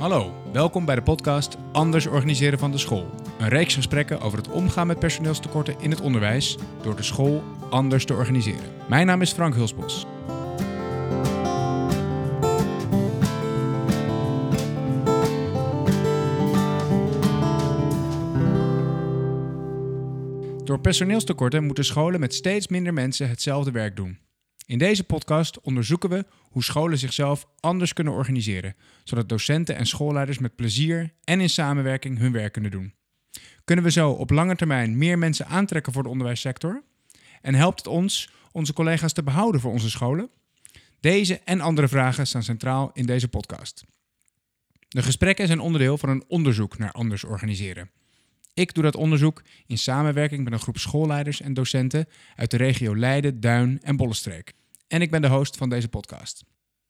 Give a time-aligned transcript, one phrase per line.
[0.00, 3.10] Hallo, welkom bij de podcast Anders organiseren van de school.
[3.38, 8.04] Een reeks gesprekken over het omgaan met personeelstekorten in het onderwijs door de school anders
[8.04, 8.70] te organiseren.
[8.88, 10.06] Mijn naam is Frank Hulsbos.
[20.64, 24.29] Door personeelstekorten moeten scholen met steeds minder mensen hetzelfde werk doen.
[24.70, 30.38] In deze podcast onderzoeken we hoe scholen zichzelf anders kunnen organiseren, zodat docenten en schoolleiders
[30.38, 32.94] met plezier en in samenwerking hun werk kunnen doen.
[33.64, 36.82] Kunnen we zo op lange termijn meer mensen aantrekken voor de onderwijssector?
[37.40, 40.30] En helpt het ons onze collega's te behouden voor onze scholen?
[41.00, 43.84] Deze en andere vragen staan centraal in deze podcast.
[44.88, 47.90] De gesprekken zijn onderdeel van een onderzoek naar anders organiseren.
[48.54, 52.96] Ik doe dat onderzoek in samenwerking met een groep schoolleiders en docenten uit de regio
[52.96, 54.58] Leiden, Duin en Bollenstreek.
[54.90, 56.44] En ik ben de host van deze podcast.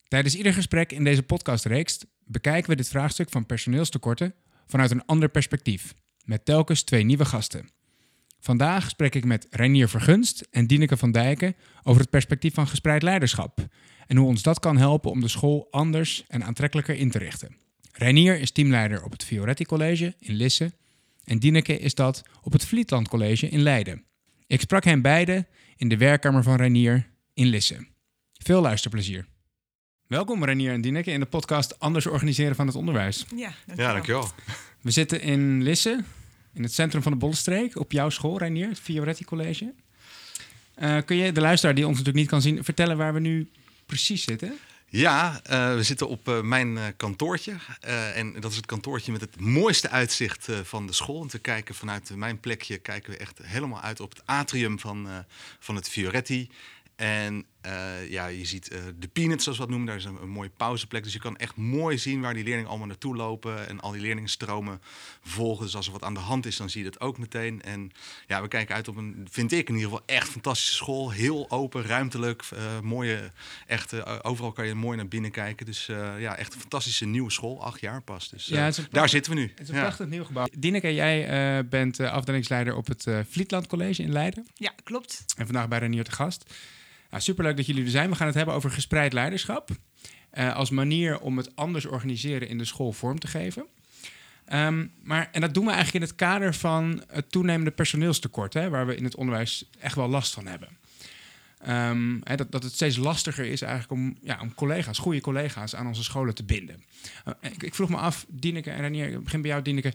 [0.09, 4.34] Tijdens ieder gesprek in deze podcastreeks bekijken we dit vraagstuk van personeelstekorten
[4.66, 7.68] vanuit een ander perspectief, met telkens twee nieuwe gasten.
[8.38, 13.02] Vandaag spreek ik met Reinier Vergunst en Dieneke van Dijken over het perspectief van gespreid
[13.02, 13.66] leiderschap
[14.06, 17.56] en hoe ons dat kan helpen om de school anders en aantrekkelijker in te richten.
[17.93, 20.73] Reinier is teamleider op het Fioretti College in Lisse
[21.24, 24.04] en Dieneke is dat op het Vlietland College in Leiden.
[24.46, 27.09] Ik sprak hen beiden in de werkkamer van Reinier
[27.41, 27.87] in Lisse.
[28.33, 29.27] Veel luisterplezier.
[30.07, 33.24] Welkom Renier en Dieneke in de podcast Anders organiseren van het onderwijs.
[33.37, 33.87] Ja, dankjewel.
[33.87, 34.30] Ja, dankjewel.
[34.80, 36.05] We zitten in Lisse,
[36.55, 39.73] in het centrum van de Bollenstreek, op jouw school Renier, het Fioretti College.
[40.79, 43.51] Uh, kun je de luisteraar die ons natuurlijk niet kan zien vertellen waar we nu
[43.87, 44.59] precies zitten?
[44.88, 47.57] Ja, uh, we zitten op uh, mijn kantoortje.
[48.15, 51.23] en dat is het kantoortje met het mooiste uitzicht van de school.
[51.23, 55.09] En te kijken vanuit mijn plekje kijken we echt helemaal uit op het atrium van,
[55.59, 56.51] van het Fioretti.
[57.01, 59.88] En uh, ja, je ziet uh, de peanuts, zoals we dat noemen.
[59.88, 61.02] Daar is een, een, mooie pauzeplek.
[61.02, 63.68] Dus je kan echt mooi zien waar die leerlingen allemaal naartoe lopen.
[63.68, 64.81] En al die leerlingenstromen
[65.22, 65.65] volgen.
[65.65, 67.62] Dus als er wat aan de hand is, dan zie je dat ook meteen.
[67.62, 67.93] En
[68.27, 71.11] ja, we kijken uit op een, vind ik in ieder geval, echt fantastische school.
[71.11, 72.44] Heel open, ruimtelijk.
[72.53, 73.31] Uh, mooie,
[73.67, 75.67] echt, overal kan je mooi naar binnen kijken.
[75.67, 75.87] Dus
[76.19, 77.65] ja, echt een fantastische nieuwe school.
[77.65, 78.28] Acht jaar pas.
[78.28, 79.50] Dus ja, daar zitten we nu.
[79.50, 79.81] Het is een ja.
[79.81, 80.47] prachtig nieuw gebouw.
[80.59, 84.47] Dineke, jij bent afdelingsleider op het Vlietland College in Leiden.
[84.55, 85.25] Ja, klopt.
[85.37, 86.44] En vandaag bij Renier te gast.
[87.10, 88.10] Nou, superleuk dat jullie er zijn.
[88.10, 89.71] We gaan het hebben over gespreid leiderschap.
[90.34, 93.66] Uh, als manier om het anders organiseren in de school vorm te geven.
[94.53, 98.69] Um, maar, en dat doen we eigenlijk in het kader van het toenemende personeelstekort, hè,
[98.69, 100.69] waar we in het onderwijs echt wel last van hebben.
[101.69, 105.75] Um, hè, dat, dat het steeds lastiger is eigenlijk om, ja, om collega's, goede collega's
[105.75, 106.84] aan onze scholen te binden.
[107.28, 109.93] Uh, ik, ik, vroeg me af, Dieneke en Renier, ik begin bij jou, Dieneke.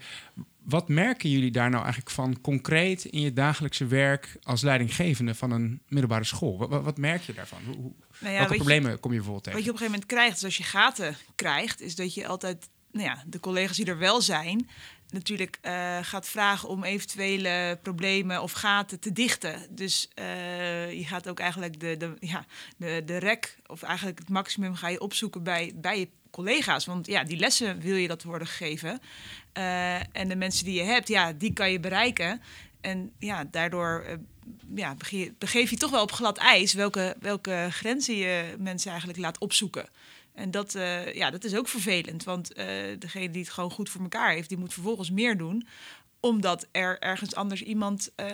[0.63, 5.51] Wat merken jullie daar nou eigenlijk van concreet in je dagelijkse werk als leidinggevende van
[5.51, 6.57] een middelbare school?
[6.57, 7.59] Wat, wat merk je daarvan?
[7.65, 9.59] Hoe, nou ja, welke problemen je, kom je bijvoorbeeld tegen?
[9.59, 12.27] Wat je op een gegeven moment krijgt, is als je gaten krijgt, is dat je
[12.27, 14.69] altijd nou ja, de collega's die er wel zijn,
[15.15, 19.67] natuurlijk uh, gaat vragen om eventuele problemen of gaten te dichten.
[19.69, 22.45] Dus uh, je gaat ook eigenlijk de, de, ja,
[22.77, 26.85] de, de rek, of eigenlijk het maximum ga je opzoeken bij, bij je collega's.
[26.85, 28.99] Want ja, die lessen wil je dat worden gegeven.
[29.57, 32.41] Uh, en de mensen die je hebt, ja, die kan je bereiken.
[32.81, 34.19] En ja, daardoor
[34.75, 34.95] ja,
[35.37, 39.89] begeef je toch wel op glad ijs welke, welke grenzen je mensen eigenlijk laat opzoeken.
[40.35, 42.65] En dat, uh, ja, dat is ook vervelend, want uh,
[42.99, 45.67] degene die het gewoon goed voor elkaar heeft, die moet vervolgens meer doen
[46.19, 48.11] omdat er ergens anders iemand.
[48.15, 48.27] Uh,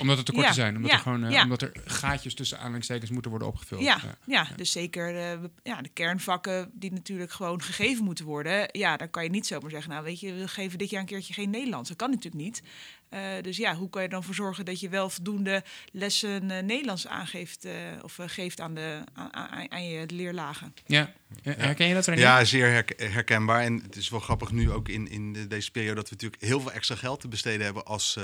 [0.00, 1.42] omdat er tekorten ja, zijn, omdat, ja, er gewoon, ja.
[1.42, 3.82] omdat er gaatjes tussen aanhalingstekens moeten worden opgevuld.
[3.82, 5.14] Ja, ja, dus zeker
[5.62, 8.68] ja, de kernvakken die natuurlijk gewoon gegeven moeten worden.
[8.72, 11.06] Ja, dan kan je niet zomaar zeggen, nou weet je, we geven dit jaar een
[11.06, 11.88] keertje geen Nederlands.
[11.88, 12.62] Dat kan natuurlijk niet.
[13.10, 15.62] Uh, dus ja, hoe kan je dan voor zorgen dat je wel voldoende
[15.92, 17.72] lessen uh, Nederlands aangeeft uh,
[18.02, 20.74] of geeft aan, de, aan, aan, aan, je leerlagen?
[20.86, 21.12] Ja,
[21.42, 22.06] herken je dat?
[22.06, 22.20] René?
[22.20, 23.60] Ja, zeer herkenbaar.
[23.60, 26.42] En het is wel grappig nu ook in, in de, deze periode dat we natuurlijk
[26.42, 28.18] heel veel extra geld te besteden hebben als,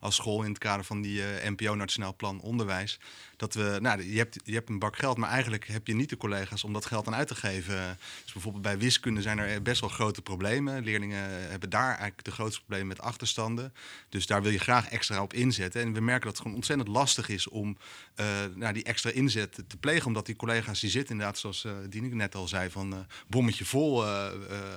[0.00, 2.98] als school in het kader van die NPO Nationaal Plan Onderwijs
[3.36, 6.08] dat we, nou, je hebt, je hebt een bak geld, maar eigenlijk heb je niet
[6.08, 7.98] de collega's om dat geld aan uit te geven.
[8.22, 10.84] Dus bijvoorbeeld bij wiskunde zijn er best wel grote problemen.
[10.84, 13.74] Leerlingen hebben daar eigenlijk de grootste problemen met achterstanden.
[14.08, 15.80] Dus daar wil je graag extra op inzetten.
[15.80, 17.76] En we merken dat het gewoon ontzettend lastig is om
[18.16, 20.06] uh, nou, die extra inzet te plegen.
[20.06, 24.04] Omdat die collega's die zitten inderdaad, zoals uh, net al zei, van uh, bommetje vol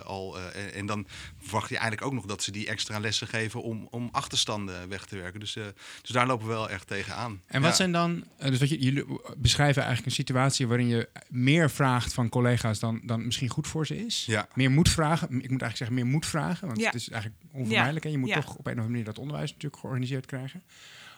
[0.06, 0.40] al.
[0.40, 1.08] En, en, dan
[1.40, 5.06] verwacht je eigenlijk ook nog dat ze die extra lessen geven om, om achterstanden weg
[5.06, 5.40] te werken.
[5.40, 7.42] Dus, dus daar lopen we wel echt tegenaan.
[7.48, 9.06] En wat zijn dan dus wat je, jullie
[9.38, 13.86] beschrijven eigenlijk een situatie waarin je meer vraagt van collega's dan, dan misschien goed voor
[13.86, 14.25] ze is.
[14.25, 14.48] Ja.
[14.54, 15.28] Meer moet vragen.
[15.28, 18.06] Ik moet eigenlijk zeggen meer moet vragen, want het is eigenlijk onvermijdelijk.
[18.06, 20.63] En je moet toch op een of andere manier dat onderwijs natuurlijk georganiseerd krijgen.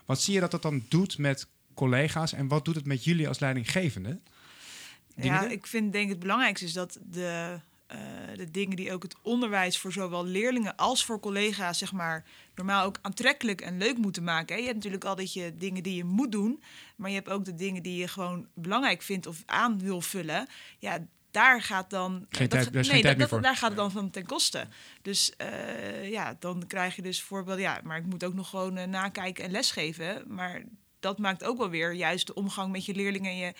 [0.05, 3.27] Wat zie je dat dat dan doet met collega's en wat doet het met jullie
[3.27, 4.19] als leidinggevende?
[5.15, 7.59] Ja, ik vind denk het belangrijkste is dat de
[7.91, 7.97] eh,
[8.37, 12.85] de dingen die ook het onderwijs voor zowel leerlingen als voor collega's, zeg maar, normaal
[12.85, 14.53] ook aantrekkelijk en leuk moeten maken.
[14.55, 14.59] Hè.
[14.61, 16.63] Je hebt natuurlijk altijd je dingen die je moet doen,
[16.95, 20.47] maar je hebt ook de dingen die je gewoon belangrijk vindt of aan wil vullen.
[20.79, 22.25] Ja, daar gaat dan.
[22.29, 24.67] Geen dat- tijd- daar is geen tijd dat, daar gaat het dan van ten koste.
[25.01, 28.77] Dus eh, ja, dan krijg je dus voorbeeld, ja, maar ik moet ook nog gewoon
[28.77, 30.23] eh, nakijken en lesgeven.
[30.27, 30.63] Maar
[30.99, 33.53] dat maakt ook wel weer juist de omgang met je leerlingen en je eh,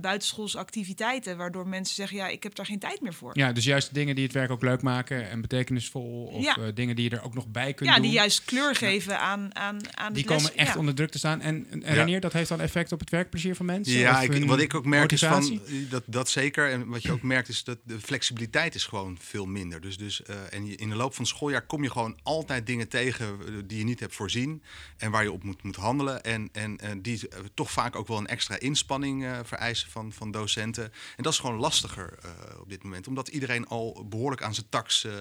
[0.00, 3.30] buitenschoolse activiteiten, waardoor mensen zeggen, ja, ik heb daar geen tijd meer voor.
[3.38, 6.24] Ja, dus juist de dingen die het werk ook leuk maken en betekenisvol.
[6.32, 6.56] Of Ja.
[6.56, 8.04] eh, dingen die je er ook nog bij kunt Ja, doen.
[8.04, 10.78] die juist kleur geven aan, aan, aan Die het les- komen echt ja.
[10.78, 11.40] onder druk te staan.
[11.40, 11.92] En, en Ja.
[11.92, 13.98] Renier, dat heeft dan effect op het werkplezier van mensen?
[13.98, 16.70] Ja, ik, wat ik ook merk is van dat, dat zeker.
[16.70, 19.80] En wat je ook merkt is dat de flexibiliteit is gewoon veel minder.
[19.80, 22.66] Dus, dus eh, en je, in de loop van het schooljaar kom je gewoon altijd
[22.66, 24.62] dingen tegen eh, die je niet hebt voorzien
[24.96, 26.22] en waar je op moet, moet handelen.
[26.24, 29.38] En, en, en die eh, toch vaak ook wel een extra inspanning eh,
[29.74, 30.84] van, van docenten.
[31.16, 34.68] En dat is gewoon lastiger eh, op dit moment, omdat iedereen al behoorlijk aan zijn
[34.68, 35.12] tax eh,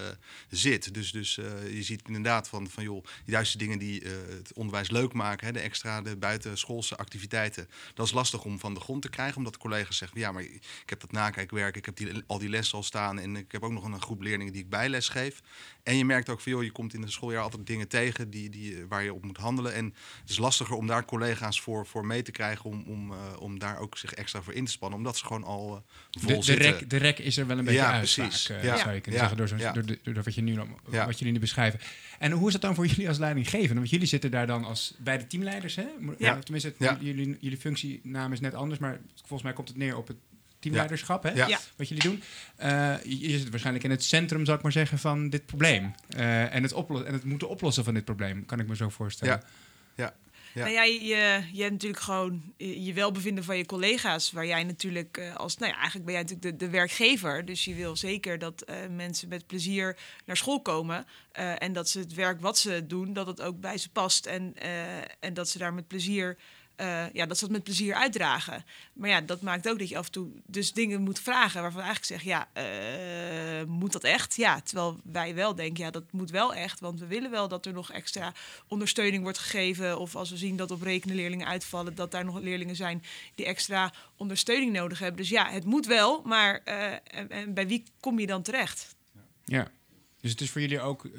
[0.49, 0.93] zit.
[0.93, 4.89] Dus, dus eh, je ziet inderdaad van, van joh, die juiste dingen die het onderwijs
[4.89, 7.69] leuk maken, hè, de extra, de buitenschoolse activiteiten.
[7.93, 10.43] Dat is lastig om van de grond te krijgen, omdat de collega's zeggen: ja, maar
[10.43, 13.71] ik heb dat nakijkwerk, ik heb al die lessen al staan en ik heb ook
[13.71, 15.41] nog een groep leerlingen die ik bijles geef.
[15.85, 18.75] En je merkt ook joh, je komt in het schooljaar altijd dingen tegen die, die,
[18.75, 19.73] eh, waar je op moet handelen.
[19.73, 19.85] En
[20.21, 23.59] het is lastiger om daar collega's voor, voor mee te krijgen, om, om, eh, om
[23.59, 26.35] daar ook zich extra voor in te spannen, omdat ze gewoon al eh, vol De,
[26.35, 26.71] de, zitten.
[26.71, 28.47] rek, de rek is er wel een beetje Ja, uit, precies.
[28.47, 28.77] vaak, Ja.
[28.77, 29.27] zou je kunnen Ja.
[29.27, 29.71] zeggen, door, zo'n- Ja.
[29.71, 30.53] door, de- door wat, je nu,
[30.91, 31.05] Ja.
[31.05, 31.79] wat jullie nu beschrijven.
[32.19, 33.75] En hoe is dat dan voor jullie als leidinggevende?
[33.75, 35.85] Want jullie zitten daar dan als bij de teamleiders, hè?
[36.17, 36.39] Ja.
[36.39, 40.07] Tenminste, het- jullie, jullie functienaam is net anders, maar volgens mij komt het neer op
[40.07, 40.17] het
[40.65, 41.31] teamleiderschap, hè?
[41.31, 41.59] Ja.
[41.75, 42.23] Wat jullie doen.
[42.55, 45.95] Eh, je, zit waarschijnlijk in het centrum, zou ik maar zeggen, van dit probleem.
[46.09, 49.33] Eh, en, het en het moeten oplossen van dit probleem, kan ik me zo voorstellen.
[49.33, 49.47] Ja.
[49.95, 50.13] Ja.
[50.55, 50.61] Ja.
[50.61, 55.17] Nou ja, je, je hebt natuurlijk gewoon je welbevinden van je collega's, waar jij natuurlijk
[55.17, 57.45] eh, als, nou ja, eigenlijk ben jij natuurlijk de, de werkgever.
[57.45, 61.89] Dus je wil zeker dat eh, mensen met plezier naar school komen eh, en dat
[61.89, 65.33] ze het werk wat ze doen, dat het ook bij ze past en, eh, en
[65.33, 66.37] dat ze daar met plezier,
[66.75, 68.65] eh, ja, dat ze dat met plezier uitdragen.
[68.93, 71.81] Maar ja, dat maakt ook dat je af en toe dus dingen moet vragen waarvan
[71.81, 74.35] eigenlijk zeg, ja, eh, moet dat echt?
[74.35, 77.65] Ja, terwijl wij wel denken, ja, dat moet wel echt, want we willen wel dat
[77.65, 78.33] er nog extra
[78.67, 79.99] ondersteuning wordt gegeven.
[79.99, 83.03] Of als we zien dat op rekenen leerlingen uitvallen, dat daar nog leerlingen zijn
[83.35, 85.17] die extra ondersteuning nodig hebben.
[85.17, 88.95] Dus ja, het moet wel, maar eh, en, en bij wie kom je dan terecht?
[89.45, 89.71] Ja.
[90.25, 91.11] Dus het is voor jullie ook, eh,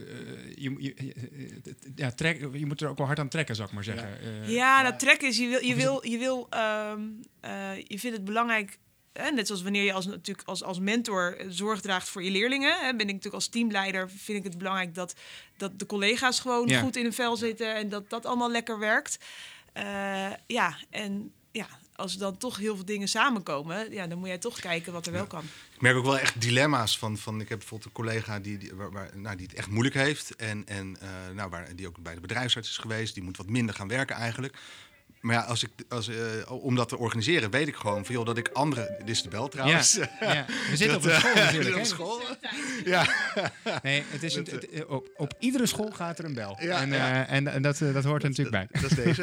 [0.55, 3.75] je, je, je- ja, trek, je moet er ook wel hard aan trekken, zou ik
[3.75, 4.21] maar zeggen.
[4.21, 7.01] Eh, Ja, dat trek is, je wil, je wil, je wil, ehm,
[7.41, 8.79] eh, je vindt het belangrijk.
[9.13, 12.31] Hè, net zoals wanneer je als, natuurlijk als, als mentor eh, zorg draagt voor je
[12.31, 12.71] leerlingen.
[12.79, 15.15] Hè, ben ik natuurlijk als teamleider, vind ik het belangrijk dat,
[15.57, 16.81] dat de collega's gewoon Ja.
[16.81, 19.19] goed in hun vel zitten en dat dat allemaal lekker werkt.
[19.73, 24.29] Eh, ja, en ja, als er dan toch heel veel dingen samenkomen, ja, dan moet
[24.29, 25.43] jij toch kijken wat er wel kan.
[25.75, 28.75] Ik merk ook wel echt dilemma's van, van ik heb bijvoorbeeld een collega die, die,
[28.75, 30.37] waar, waar- nou, die het echt moeilijk heeft.
[30.37, 33.15] En, en eh, nou, waar, die ook bij de bedrijfsarts is geweest.
[33.15, 34.57] Die moet wat minder gaan werken eigenlijk.
[35.21, 36.17] Maar ja, als ik, als, eh,
[36.51, 38.95] om dat te organiseren, weet ik gewoon van, joh, dat ik andere.
[38.99, 39.95] Dit is de bel trouwens.
[39.95, 40.45] Ja, ja.
[40.71, 41.77] We zitten op een eh, school we natuurlijk.
[41.77, 42.23] op school.
[42.85, 43.07] Ja.
[43.83, 46.57] Nee, het is een, Met, het- op, op iedere school gaat er een bel.
[46.61, 47.27] Ja, en, ja.
[47.27, 48.81] eh, en, en dat, dat hoort er natuurlijk bij.
[48.81, 49.23] Dat is deze.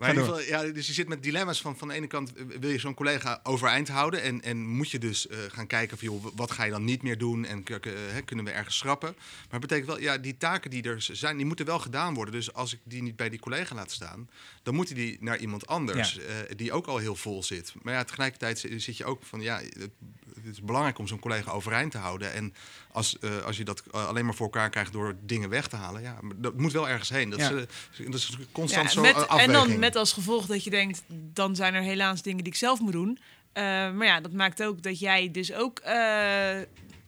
[0.00, 0.24] Maar in door.
[0.24, 2.70] ieder geval, ja, dus je zit met dilemma's van van de ene kant eh, wil
[2.70, 6.24] je zo'n collega overeind houden en, en moet je dus eh, gaan kijken van joh,
[6.36, 7.76] wat ga je dan niet meer doen en eh,
[8.10, 9.14] hè, kunnen we ergens schrappen.
[9.16, 12.34] Maar het betekent wel, ja, die taken die er zijn, die moeten wel gedaan worden.
[12.34, 14.28] Dus als ik die niet bij die collega laat staan,
[14.62, 16.20] dan moeten die naar iemand anders Ja.
[16.22, 17.72] eh, die ook al heel vol zit.
[17.82, 19.90] Maar ja, tegelijkertijd zi- zit je ook van ja, het,
[20.34, 22.32] het is belangrijk om zo'n collega overeind te houden.
[22.32, 22.54] En
[22.92, 26.02] als, eh, als je dat alleen maar voor elkaar krijgt door dingen weg te halen,
[26.02, 27.30] ja, dat moet wel ergens heen.
[27.30, 27.50] Dat, Ja.
[27.50, 27.64] is,
[28.04, 31.02] dat is constant Ja, zo met, eh, en dan met als gevolg dat je denkt,
[31.08, 33.18] dan zijn er helaas dingen die ik zelf moet doen.
[33.52, 36.58] Eh, maar ja, dat maakt ook dat jij dus ook eh,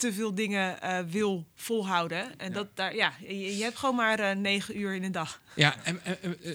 [0.02, 2.38] te veel dingen eh, wil volhouden.
[2.38, 5.40] En dat daar, ja, je, je hebt gewoon maar eh, negen uur in een dag.
[5.54, 6.52] Ja, en, en, eh,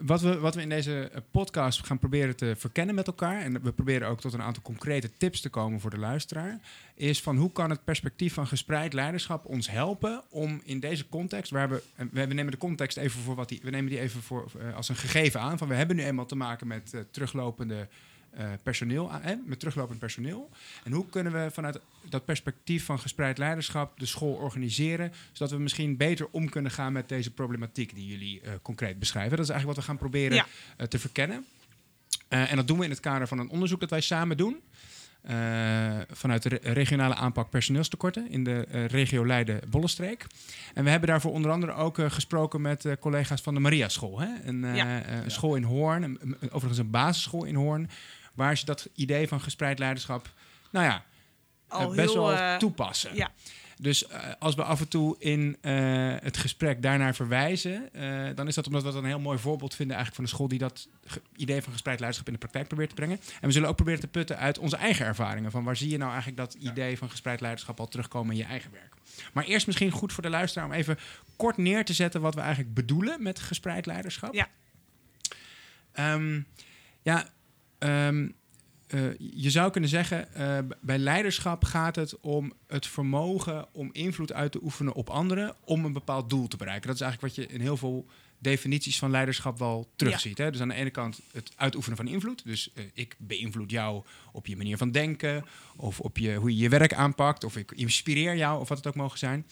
[0.00, 3.72] wat, we, wat we in deze podcast gaan proberen te verkennen met elkaar, en we
[3.72, 6.60] proberen ook tot een aantal concrete tips te komen voor de luisteraar,
[6.94, 11.50] is van hoe kan het perspectief van gespreid leiderschap ons helpen om in deze context,
[11.50, 14.22] waar we, en we nemen de context even voor wat die, we nemen die even
[14.22, 17.88] voor, als een gegeven aan, van we hebben nu eenmaal te maken met teruglopende
[18.30, 20.50] eh, personeel, aan- hè, met teruglopend personeel.
[20.84, 25.58] En hoe kunnen we vanuit dat perspectief van gespreid leiderschap de school organiseren, zodat we
[25.58, 29.36] misschien beter om kunnen gaan met deze problematiek die jullie eh, concreet beschrijven.
[29.36, 30.46] Dat is eigenlijk wat we gaan proberen Ja.
[30.76, 31.44] eh, te verkennen.
[32.28, 34.60] Eh, en dat doen we in het kader van een onderzoek dat wij samen doen.
[35.22, 40.26] eh, vanuit de re- regionale aanpak personeelstekorten in de eh, regio Leiden-Bollenstreek.
[40.74, 43.88] En we hebben daarvoor onder andere ook eh, gesproken met eh, collega's van de Maria
[43.88, 44.20] School.
[44.20, 44.28] Hè?
[44.44, 45.06] Een, Ja.
[45.08, 47.90] een school in Hoorn, een- een- overigens een basisschool in Hoorn,
[48.40, 50.32] waar ze dat idee van gespreid leiderschap,
[50.70, 51.04] nou ja,
[51.68, 53.14] al eh, best heel, wel eh, toepassen.
[53.14, 53.30] ja.
[53.76, 55.56] Dus eh, als we af en toe in
[56.22, 57.90] het gesprek daarnaar verwijzen,
[58.34, 60.48] dan is dat omdat we dat een heel mooi voorbeeld vinden eigenlijk van een school
[60.48, 60.88] die dat
[61.36, 63.20] idee van gespreid leiderschap in de praktijk probeert te brengen.
[63.40, 65.50] En we zullen ook proberen te putten uit onze eigen ervaringen.
[65.50, 68.44] Van waar zie je nou eigenlijk dat idee van gespreid leiderschap al terugkomen in je
[68.44, 68.94] eigen werk.
[69.32, 70.98] Maar eerst misschien goed voor de luisteraar om even
[71.36, 74.34] kort neer te zetten wat we eigenlijk bedoelen met gespreid leiderschap.
[74.34, 74.48] Ja.
[75.92, 76.40] Ehm,
[77.02, 77.28] ja,
[77.80, 78.28] ehm,
[78.90, 84.32] eh, je zou kunnen zeggen, eh, bij leiderschap gaat het om het vermogen om invloed
[84.32, 86.86] uit te oefenen op anderen om een bepaald doel te bereiken.
[86.86, 88.06] Dat is eigenlijk wat je in heel veel
[88.40, 90.38] definities van leiderschap wel terugziet.
[90.38, 90.50] Hè?
[90.50, 92.44] Dus aan de ene kant het uitoefenen van invloed.
[92.44, 95.44] Dus eh, ik beïnvloed jou op je manier van denken,
[95.76, 98.86] of op je, hoe je je werk aanpakt, of ik inspireer jou, of wat het
[98.86, 99.46] ook mogen zijn.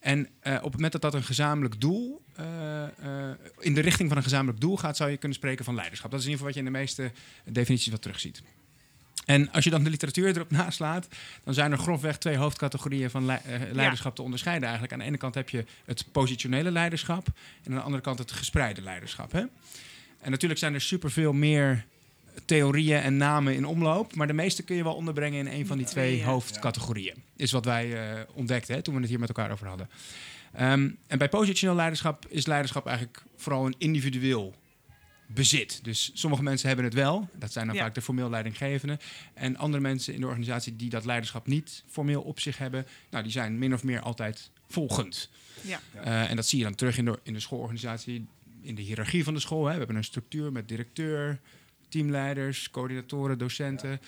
[0.00, 2.90] En eh, op het moment dat dat een gezamenlijk doel, eh, eh,
[3.58, 6.10] in de richting van een gezamenlijk doel gaat, zou je kunnen spreken van leiderschap.
[6.10, 8.42] Dat is in ieder geval wat je in de meeste definities wat terugziet.
[9.24, 11.08] En als je dan de literatuur erop naslaat,
[11.44, 13.40] dan zijn er grofweg twee hoofdcategorieën van lei-
[13.72, 14.64] leiderschap te onderscheiden.
[14.64, 17.26] Eigenlijk aan de ene kant heb je het positionele leiderschap
[17.62, 19.32] en aan de andere kant het gespreide leiderschap.
[19.32, 19.44] Hè?
[20.20, 21.86] En natuurlijk zijn er superveel meer
[22.44, 25.76] theorieën en namen in omloop, maar de meeste kun je wel onderbrengen in een van
[25.76, 26.24] die twee ja.
[26.24, 27.14] hoofdcategorieën.
[27.36, 29.90] Is wat wij eh, ontdekten hè, toen we het hier met elkaar over hadden.
[30.52, 34.54] Ehm, en bij positioneel leiderschap is leiderschap eigenlijk vooral een individueel
[35.26, 35.80] bezit.
[35.84, 37.28] Dus sommige mensen hebben het wel.
[37.34, 37.82] Dat zijn dan Ja.
[37.82, 38.98] vaak de formeel leidinggevenden.
[39.34, 43.22] En andere mensen in de organisatie die dat leiderschap niet formeel op zich hebben, nou,
[43.22, 45.30] die zijn min of meer altijd volgend.
[45.62, 45.80] Ja.
[46.04, 48.26] Eh, en dat zie je dan terug in de, in de schoolorganisatie,
[48.62, 49.64] in de hiërarchie van de school.
[49.64, 49.72] Hè.
[49.72, 51.40] We hebben een structuur met directeur,
[51.90, 54.00] teamleiders, coördinatoren, docenten.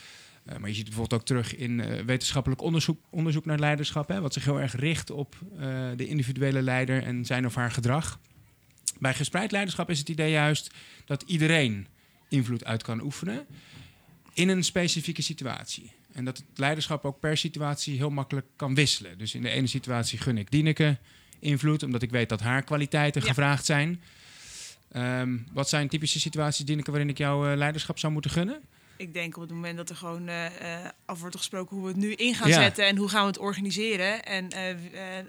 [0.44, 4.08] Eh, maar je ziet het bijvoorbeeld ook terug in eh, wetenschappelijk onderzoek, onderzoek naar leiderschap,
[4.08, 7.70] hè, wat zich heel erg richt op eh, de individuele leider en zijn of haar
[7.70, 8.18] gedrag.
[8.98, 10.74] Bij gespreid leiderschap is het idee juist
[11.04, 11.86] dat iedereen
[12.28, 13.46] invloed uit kan oefenen
[14.32, 15.90] in een specifieke situatie.
[16.12, 19.18] En dat het leiderschap ook per situatie heel makkelijk kan wisselen.
[19.18, 20.98] Dus in de ene situatie gun ik Dieneke
[21.38, 23.28] invloed, omdat ik weet dat haar kwaliteiten Ja.
[23.28, 24.02] gevraagd zijn.
[24.92, 28.62] Ehm, wat zijn typische situaties, Dieneke, waarin ik jouw eh, leiderschap zou moeten gunnen?
[28.96, 31.90] Ik denk op het moment dat er gewoon eh, eh, af wordt gesproken hoe we
[31.92, 32.60] het nu in gaan Ja.
[32.62, 34.24] zetten en hoe gaan we het organiseren.
[34.24, 34.74] En eh,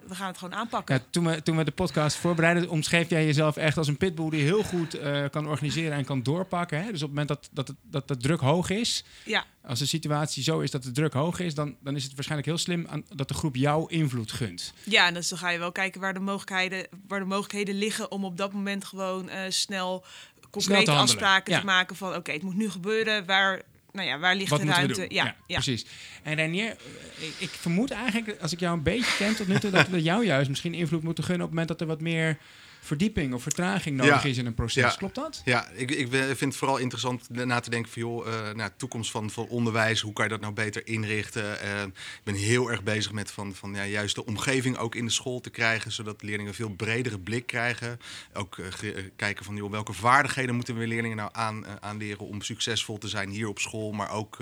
[0.07, 0.95] we gaan het gewoon aanpakken.
[0.95, 4.29] Ja, toen, we, toen we de podcast voorbereidden, omschreef jij jezelf echt als een pitbull
[4.29, 4.97] die heel goed
[5.31, 6.77] kan organiseren en kan doorpakken.
[6.83, 6.91] Hè?
[6.91, 10.43] Dus op het moment dat, dat, dat de druk hoog is, Ja, als de situatie
[10.43, 13.03] zo is dat de druk hoog is, dan, dan is het waarschijnlijk heel slim aan,
[13.15, 14.73] dat de groep jou invloed gunt.
[14.83, 18.11] ja en dus dan ga je wel kijken waar de mogelijkheden, waar de mogelijkheden liggen
[18.11, 20.05] om op dat moment gewoon snel
[20.53, 21.59] concrete afspraken Ja.
[21.59, 23.25] te maken van oké, het moet nu gebeuren.
[23.25, 25.05] Waar, nou ja, waar ligt Wat de ruimte?
[25.09, 25.53] Ja, ja.
[25.53, 25.85] precies.
[26.23, 29.59] En Renier, eh, ik, ik vermoed eigenlijk, als ik jou een beetje ken tot nu
[29.59, 32.01] toe, dat we jou juist misschien invloed moeten gunnen op het moment dat er wat
[32.01, 32.37] meer
[32.83, 34.29] verdieping of vertraging nodig Ja.
[34.29, 34.83] is in een proces.
[34.83, 34.89] Ja.
[34.97, 35.41] Klopt dat?
[35.45, 39.11] Ja, ik, ik vind het vooral interessant na te denken van joh, eh nou, toekomst
[39.11, 41.59] van, van onderwijs, hoe kan je dat nou beter inrichten?
[41.59, 45.05] Eh, ik ben heel erg bezig met van, van ja, juist de omgeving ook in
[45.05, 47.99] de school te krijgen, zodat leerlingen een veel bredere blik krijgen.
[48.33, 52.97] Ook eh, kijken van joh, welke vaardigheden moeten we leerlingen nou aan, aanleren om succesvol
[52.97, 54.37] te zijn hier op school, maar ook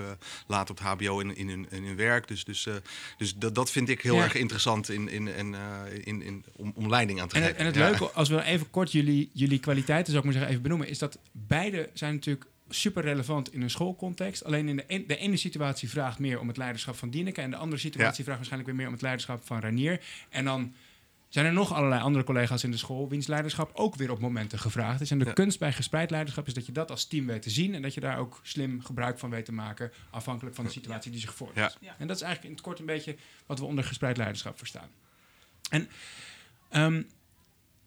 [0.48, 2.28] later op het HBO in, in, hun, in hun werk.
[2.28, 2.68] Dus, dus,
[3.18, 4.24] dus dat, dat vind ik heel Ja.
[4.24, 5.56] erg interessant in, in, in,
[6.04, 7.58] in, in, om, om leiding aan te En, geven.
[7.58, 10.64] en het leuke, als we even kort jullie, jullie kwaliteiten, zou ik maar zeggen, even
[10.64, 14.44] benoemen, is dat beide zijn natuurlijk super relevant in een schoolcontext.
[14.44, 17.50] Alleen in de, een- de ene situatie vraagt meer om het leiderschap van Dieneke en
[17.50, 20.02] de andere situatie vraagt waarschijnlijk weer meer om het leiderschap van Ranier.
[20.30, 20.74] En dan
[21.30, 24.60] zijn er nog allerlei andere collega's in de school wiens leiderschap ook weer op momenten
[24.60, 25.12] gevraagd is.
[25.12, 25.32] En de Ja.
[25.34, 27.94] kunst bij gespreid leiderschap is dat je dat als team weet te zien en dat
[27.94, 31.34] je daar ook slim gebruik van weet te maken, afhankelijk van de situatie die zich
[31.36, 31.56] voordoet.
[31.58, 31.72] Ja.
[31.80, 31.96] Ja.
[31.98, 34.90] En dat is eigenlijk in het kort een beetje wat we onder gespreid leiderschap verstaan.
[35.70, 35.90] En
[36.70, 37.02] ehm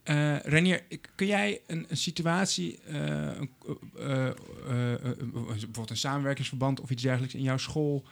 [0.05, 0.83] eh, Renier,
[1.15, 3.45] kun jij een, een situatie, eh, eh,
[5.33, 8.05] bijvoorbeeld een samenwerkingsverband of iets dergelijks in jouw school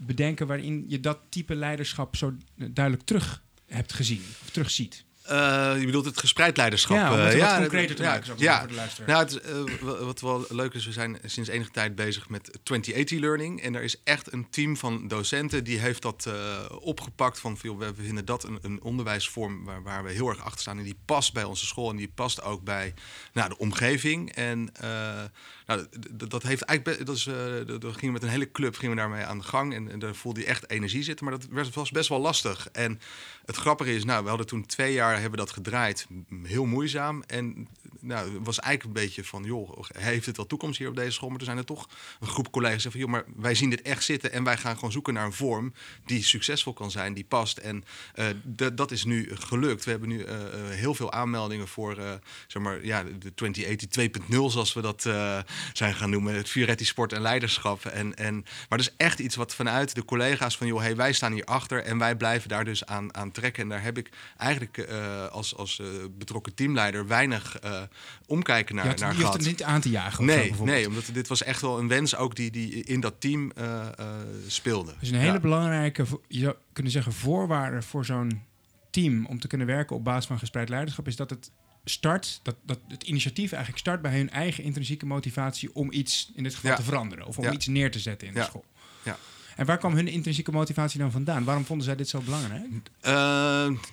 [0.00, 5.04] bedenken waarin je dat type leiderschap zo duidelijk terug hebt gezien of terugziet?
[5.26, 6.96] Eh, je bedoelt het gespreid leiderschap.
[6.96, 8.50] ja, om het eh, wat ja, concreter te ja, maken, zou ik ja.
[8.50, 9.08] zeggen, voor de luisteraar.
[9.08, 12.58] Nou, het, eh, wa- wat wel leuk is, we zijn sinds enige tijd bezig met
[12.62, 13.62] 2080 Learning.
[13.62, 16.28] En er is echt een team van docenten die heeft dat
[16.80, 17.40] opgepakt.
[17.40, 20.78] Van, we vinden dat een, een onderwijsvorm waar, waar we heel erg achter staan.
[20.78, 22.94] En die past bij onze school en die past ook bij
[23.32, 24.32] nou, de omgeving.
[24.32, 24.72] En
[25.66, 27.24] nou, dat heeft eigenlijk, dat is,
[27.66, 29.74] dat gingen we met een hele club gingen we daarmee aan de gang.
[29.74, 31.26] En, en daar voelde je echt energie zitten.
[31.26, 32.68] Maar dat was best wel lastig.
[32.72, 33.00] En
[33.44, 36.06] het grappige is, nou, we hadden toen twee jaar hebben we dat gedraaid.
[36.42, 37.22] Heel moeizaam.
[37.26, 37.68] En
[38.00, 41.28] nou, was eigenlijk een beetje van, joh, heeft het wel toekomst hier op deze school?
[41.28, 41.88] Maar er zijn er toch
[42.20, 44.74] een groep collega's die van, joh, maar wij zien dit echt zitten en wij gaan
[44.74, 45.72] gewoon zoeken naar een vorm
[46.04, 47.58] die succesvol kan zijn, die past.
[47.58, 48.26] En uh,
[48.74, 49.84] dat is nu gelukt.
[49.84, 50.34] We hebben nu uh,
[50.68, 55.02] heel veel aanmeldingen voor, zeg maar, ja, de 2080 2.0, zoals we dat
[55.72, 56.34] zijn gaan noemen.
[56.34, 57.84] Het Fioretti Sport en Leiderschap.
[57.84, 58.34] En, en,
[58.68, 61.44] maar dat is echt iets wat vanuit de collega's van, joh, hey, wij staan hier
[61.44, 63.62] achter en wij blijven daar dus aan, aan trekken.
[63.62, 64.76] En daar heb ik eigenlijk
[65.30, 65.82] als, als
[66.18, 67.58] betrokken teamleider weinig
[68.26, 69.32] omkijken naar, had, naar je gehad.
[69.32, 70.24] het niet aan te jagen?
[70.24, 73.52] Nee, nee, omdat dit was echt wel een wens ook die, die in dat team
[74.46, 74.94] speelde.
[75.00, 75.40] Dus een hele ja.
[75.40, 78.42] belangrijke, je zou kunnen zeggen, voorwaarde voor zo'n
[78.90, 81.50] team om te kunnen werken op basis van gespreid leiderschap is dat het
[81.84, 86.42] start, dat, dat het initiatief eigenlijk start bij hun eigen intrinsieke motivatie om iets in
[86.42, 86.76] dit geval Ja.
[86.76, 87.52] te veranderen of om Ja.
[87.52, 88.64] iets neer te zetten in de school.
[89.56, 91.44] En waar kwam hun intrinsieke motivatie dan vandaan?
[91.44, 92.62] Waarom vonden zij dit zo belangrijk?
[93.00, 93.12] Eh,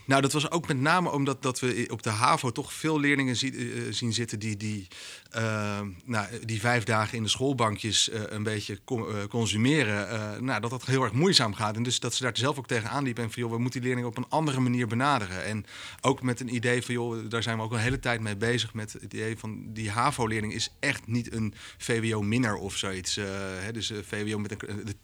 [0.06, 3.36] nou, dat was ook met name omdat dat we op de HAVO toch veel leerlingen
[3.36, 3.52] eh,
[3.90, 4.88] zien zitten die, die,
[5.32, 10.44] eh, nou, die vijf dagen in de schoolbankjes een beetje co- consumeren.
[10.46, 11.76] nou, dat dat heel erg moeizaam gaat.
[11.76, 13.24] En dus dat ze daar zelf ook tegenaan liepen.
[13.24, 15.44] En van, joh, we moeten die leerlingen op een andere manier benaderen.
[15.44, 15.66] En
[16.02, 18.74] ook met een idee van, joh, daar zijn we ook een hele tijd mee bezig.
[18.74, 23.16] Met het idee van, die HAVO-leerling is echt niet een VWO-minner of zoiets.
[23.60, 24.96] hè, dus VWO met een, de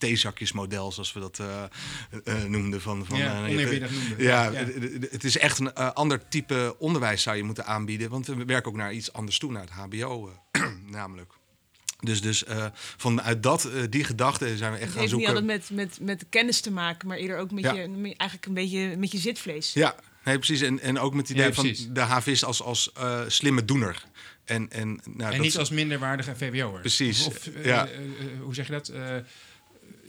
[0.53, 1.63] theezakjesmodel, zoals we dat eh,
[2.43, 2.81] eh, noemden.
[2.81, 3.89] Van, van, ja, eh, noemde.
[4.17, 4.51] ja,
[5.11, 8.09] het is echt een eh, ander type onderwijs zou je moeten aanbieden.
[8.09, 10.61] Want we werken ook naar iets anders toe, naar het HBO eh,
[10.97, 11.31] namelijk.
[11.99, 12.65] Dus, dus eh,
[12.97, 15.43] vanuit dat, eh, die gedachte zijn we echt Het gaan heeft niet zoeken.
[15.47, 17.73] altijd met, met, met kennis te maken, maar eerder ook met Ja.
[17.73, 19.73] je, eigenlijk een beetje met je zitvlees.
[19.73, 20.61] Ja, nee, precies.
[20.61, 24.03] En, en ook met het idee Ja, van de havist als, als eh, slimme doener.
[24.45, 26.79] En, en, nou, en dat- niet als minderwaardige VWO'er.
[26.79, 27.87] Precies, Of, eh, ja.
[27.87, 28.05] eh, eh,
[28.41, 28.91] hoe zeg je dat?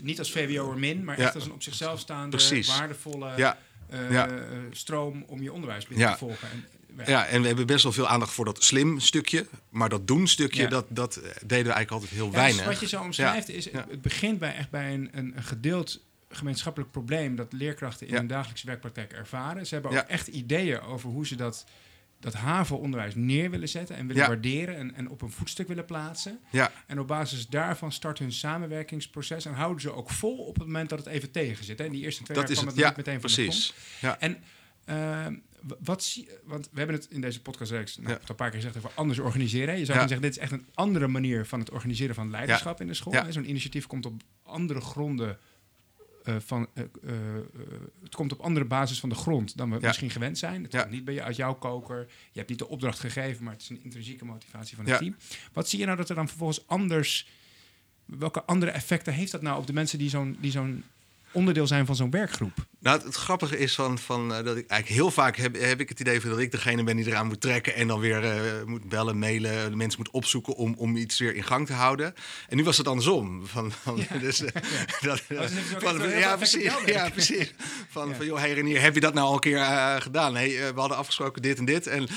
[0.02, 2.66] Niet als VWO'er min, maar echt als een op zichzelf staande, Precies.
[2.78, 3.54] waardevolle
[3.88, 4.24] eh,
[4.70, 6.48] stroom om je onderwijs binnen te volgen.
[6.50, 6.64] En,
[7.06, 9.46] ja, en we hebben best wel veel aandacht voor dat slim stukje.
[9.68, 10.68] Maar dat doen stukje, Ja.
[10.68, 12.56] dat, dat deden we eigenlijk altijd heel Ja, weinig.
[12.56, 16.00] dus wat je zo omschrijft is, het begint bij echt bij een, een, een gedeeld
[16.30, 19.66] gemeenschappelijk probleem dat leerkrachten in hun dagelijkse werkpraktijk ervaren.
[19.66, 21.64] Ze hebben ook echt ideeën over hoe ze dat,
[22.20, 24.28] dat HAVO-onderwijs neer willen zetten en willen Ja.
[24.28, 26.38] waarderen en, en op een voetstuk willen plaatsen.
[26.50, 30.66] Ja, En op basis daarvan start hun samenwerkingsproces en houden ze ook vol op het
[30.66, 31.78] moment dat het even tegen zit.
[31.78, 31.84] Hè.
[31.84, 32.84] In die eerste twee dat jaar is kwam het.
[32.84, 33.48] het Ja, meteen van de grond.
[33.48, 33.74] precies.
[34.00, 34.18] Ja.
[34.20, 34.38] En
[34.84, 35.34] ehm,
[35.84, 38.90] wat zie want we hebben het in deze podcastreeks nou, een paar keer gezegd over
[38.94, 39.78] anders organiseren.
[39.78, 42.80] Je zou kunnen zeggen, dit is echt een andere manier van het organiseren van leiderschap
[42.80, 43.14] in de school.
[43.28, 45.38] Zo'n initiatief komt op andere gronden
[46.24, 47.16] eh, van, eh, eh,
[48.02, 49.86] het komt op andere basis van de grond dan we Ja.
[49.86, 50.62] misschien gewend zijn.
[50.62, 50.80] Het Ja.
[50.80, 51.98] komt niet bij je uit jouw koker.
[52.32, 55.00] Je hebt niet de opdracht gegeven, maar het is een intrinsieke motivatie van het Ja.
[55.00, 55.16] team.
[55.52, 57.28] Wat zie je nou dat er dan vervolgens anders...
[58.04, 60.84] Welke andere effecten heeft dat nou op de mensen die zo'n die zo'n
[61.32, 62.52] onderdeel zijn van zo'n werkgroep?
[62.80, 65.80] Nou, het, het grappige is van, van, eh, dat ik eigenlijk heel vaak heb, heb
[65.80, 68.24] ik het idee van dat ik degene ben die eraan moet trekken en dan weer
[68.24, 71.72] eh, moet bellen, mailen, de mensen moet opzoeken om, om iets weer in gang te
[71.72, 72.14] houden.
[72.48, 73.46] En nu was het andersom.
[73.46, 74.52] Van, van, dus, eh,
[75.00, 76.72] dat, Oh, dus van- ja, precies.
[76.86, 77.54] Ja, precies.
[77.90, 78.14] Van, Ja.
[78.14, 79.64] van joh, hey Renier, heb je dat nou al een keer
[80.02, 80.34] gedaan?
[80.36, 81.86] Hey, we hadden afgesproken dit en dit.
[81.86, 82.08] En,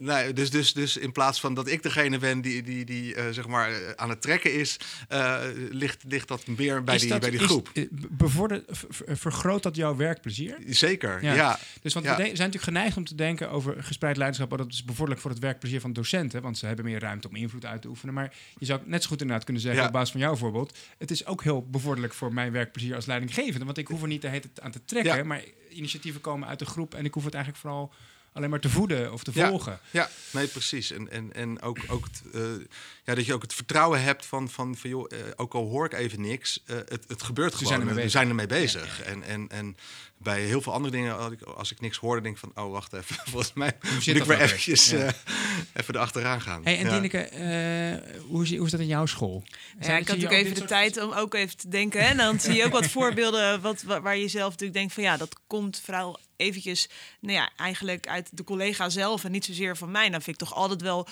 [0.00, 3.46] nou, dus, dus, dus in plaats van dat ik degene ben die, die, die zeg
[3.46, 4.76] maar aan het trekken is,
[5.70, 7.70] ligt, ligt dat meer bij Is die, dat- bij die is- groep.
[8.10, 8.57] bevordert,
[9.06, 10.56] vergroot dat jouw werkplezier?
[10.66, 11.34] Zeker, Ja.
[11.34, 11.58] ja.
[11.82, 12.16] Dus want Ja.
[12.16, 14.52] we zijn natuurlijk geneigd om te denken over gespreid leiderschap.
[14.52, 16.42] oh, Dat is bevorderlijk voor het werkplezier van docenten.
[16.42, 18.14] Want ze hebben meer ruimte om invloed uit te oefenen.
[18.14, 20.78] Maar je zou net zo goed inderdaad kunnen zeggen, op basis van jouw voorbeeld.
[20.98, 23.64] Het is ook heel bevorderlijk voor mijn werkplezier als leidinggevende.
[23.64, 25.26] Want ik hoef er niet de hele tijd aan te trekken.
[25.26, 26.94] Maar initiatieven komen uit de groep.
[26.94, 27.92] En ik hoef het eigenlijk vooral
[28.38, 29.48] alleen maar te voeden of te Ja.
[29.48, 29.78] volgen.
[29.90, 30.90] Ja, nee, precies.
[30.92, 32.40] En, en, en ook, ook het, eh,
[33.04, 35.84] ja, dat je ook het vertrouwen hebt van, van, van joh, eh, ook al hoor
[35.84, 37.68] ik even niks, eh, het, het gebeurt Ze gewoon.
[37.72, 38.12] zijn ermee we bezig.
[38.18, 39.02] zijn ermee bezig.
[39.02, 39.76] En, en, en
[40.18, 42.70] bij heel veel andere dingen, als ik, als ik niks hoorde, denk ik van, oh,
[42.72, 43.16] wacht even.
[43.30, 45.12] Volgens mij moet zit ik dat weer eventjes Ja.
[45.74, 46.64] even erachteraan gaan.
[46.64, 46.90] Hey, en ja.
[46.94, 49.42] Dineke, eh, hoe, is, hoe is dat in jouw school?
[49.80, 52.00] Ja, ik had ook even de soort- tijd om ook even te denken.
[52.00, 52.06] hè.
[52.06, 55.02] En dan zie je ook wat voorbeelden wat, wa- waar je zelf natuurlijk denkt van
[55.02, 56.88] ja, dat komt vooral eventjes,
[57.20, 60.10] nou ja, eigenlijk uit de collega zelf en niet zozeer van mij.
[60.10, 61.08] Dan vind ik toch altijd wel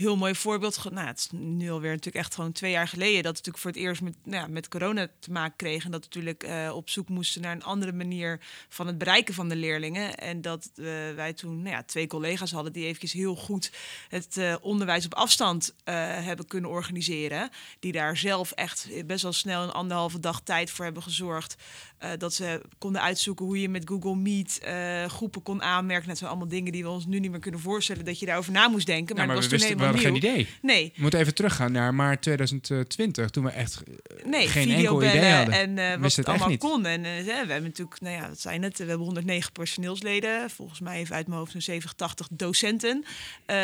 [0.00, 0.90] heel mooi voorbeeld.
[0.90, 3.70] Nou, het is nu alweer natuurlijk echt gewoon twee jaar geleden dat we natuurlijk voor
[3.70, 5.84] het eerst met, nou ja, met corona te maken kregen.
[5.84, 9.34] En dat we natuurlijk eh, op zoek moesten naar een andere manier van het bereiken
[9.34, 10.14] van de leerlingen.
[10.14, 13.72] En dat eh, wij toen nou ja, twee collega's hadden die eventjes heel goed
[14.08, 17.50] het eh, onderwijs op afstand hebben kunnen organiseren.
[17.80, 21.56] Die daar zelf echt best wel snel een anderhalve dag tijd voor hebben gezorgd.
[22.00, 26.08] Eh, dat ze konden uitzoeken hoe je met Google Meet eh, groepen kon aanmerken.
[26.08, 28.52] Dat zijn allemaal dingen die we ons nu niet meer kunnen voorstellen dat je daarover
[28.52, 29.16] na moest denken.
[29.16, 29.96] Ja, Maar, het we wisten, we nieuw.
[29.96, 30.48] geen idee.
[30.62, 33.82] Nee, We moeten even teruggaan naar maart 2020, toen we echt
[34.24, 35.54] nee, geen enkel idee hadden.
[35.54, 36.58] en eh, wat het allemaal niet.
[36.60, 36.86] kon.
[36.86, 38.78] En eh, we hebben natuurlijk, nou ja, dat zijn het.
[38.78, 40.50] We hebben 109 personeelsleden.
[40.50, 43.04] Volgens mij even uit mijn hoofd een 70, 80 docenten.
[43.46, 43.56] eh,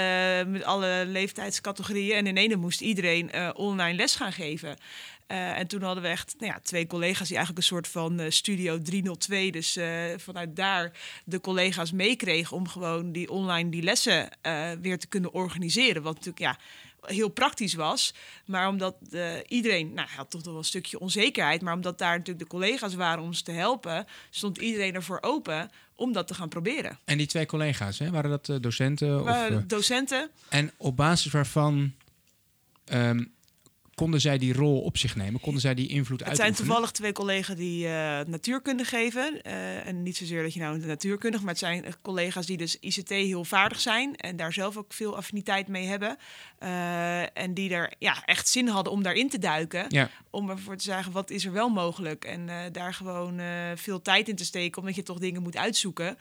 [0.47, 2.17] met alle leeftijdscategorieën.
[2.17, 4.77] En in ene moest iedereen eh, online les gaan geven.
[5.27, 8.21] Eh, en toen hadden we echt nou ja, twee collega's die eigenlijk een soort van
[8.21, 10.93] eh, studio 302, dus eh, vanuit daar
[11.25, 14.29] de collega's meekregen om gewoon die online die lessen
[14.81, 16.03] weer te kunnen organiseren.
[16.03, 16.59] Wat natuurlijk ja,
[17.01, 18.97] heel praktisch was, maar omdat
[19.47, 22.95] iedereen, nou had toch nog wel een stukje onzekerheid, maar omdat daar natuurlijk de collega's
[22.95, 26.99] waren om ons te helpen, stond iedereen ervoor open om dat te gaan proberen.
[27.05, 29.23] En die twee collega's, hè, waren dat docenten?
[29.23, 31.93] Of, docenten, en op basis waarvan
[32.85, 33.25] ehm,
[33.97, 35.41] konden zij die rol op zich nemen?
[35.41, 36.57] Konden zij die invloed Het uitoefenen?
[36.57, 39.43] zijn toevallig twee collega's die eh, natuurkunde geven.
[39.43, 42.77] Eh, en niet zozeer dat je nou een natuurkundig, maar het zijn collega's die dus
[42.81, 46.17] ICT heel vaardig zijn en daar zelf ook veel affiniteit mee hebben.
[46.59, 49.85] Eh, en die er ja, echt zin hadden om daarin te duiken.
[49.89, 50.11] Ja.
[50.31, 52.25] Om ervoor te zeggen, wat is er wel mogelijk?
[52.25, 53.41] En daar gewoon
[53.75, 56.19] veel tijd in te steken, omdat je toch dingen moet uitzoeken.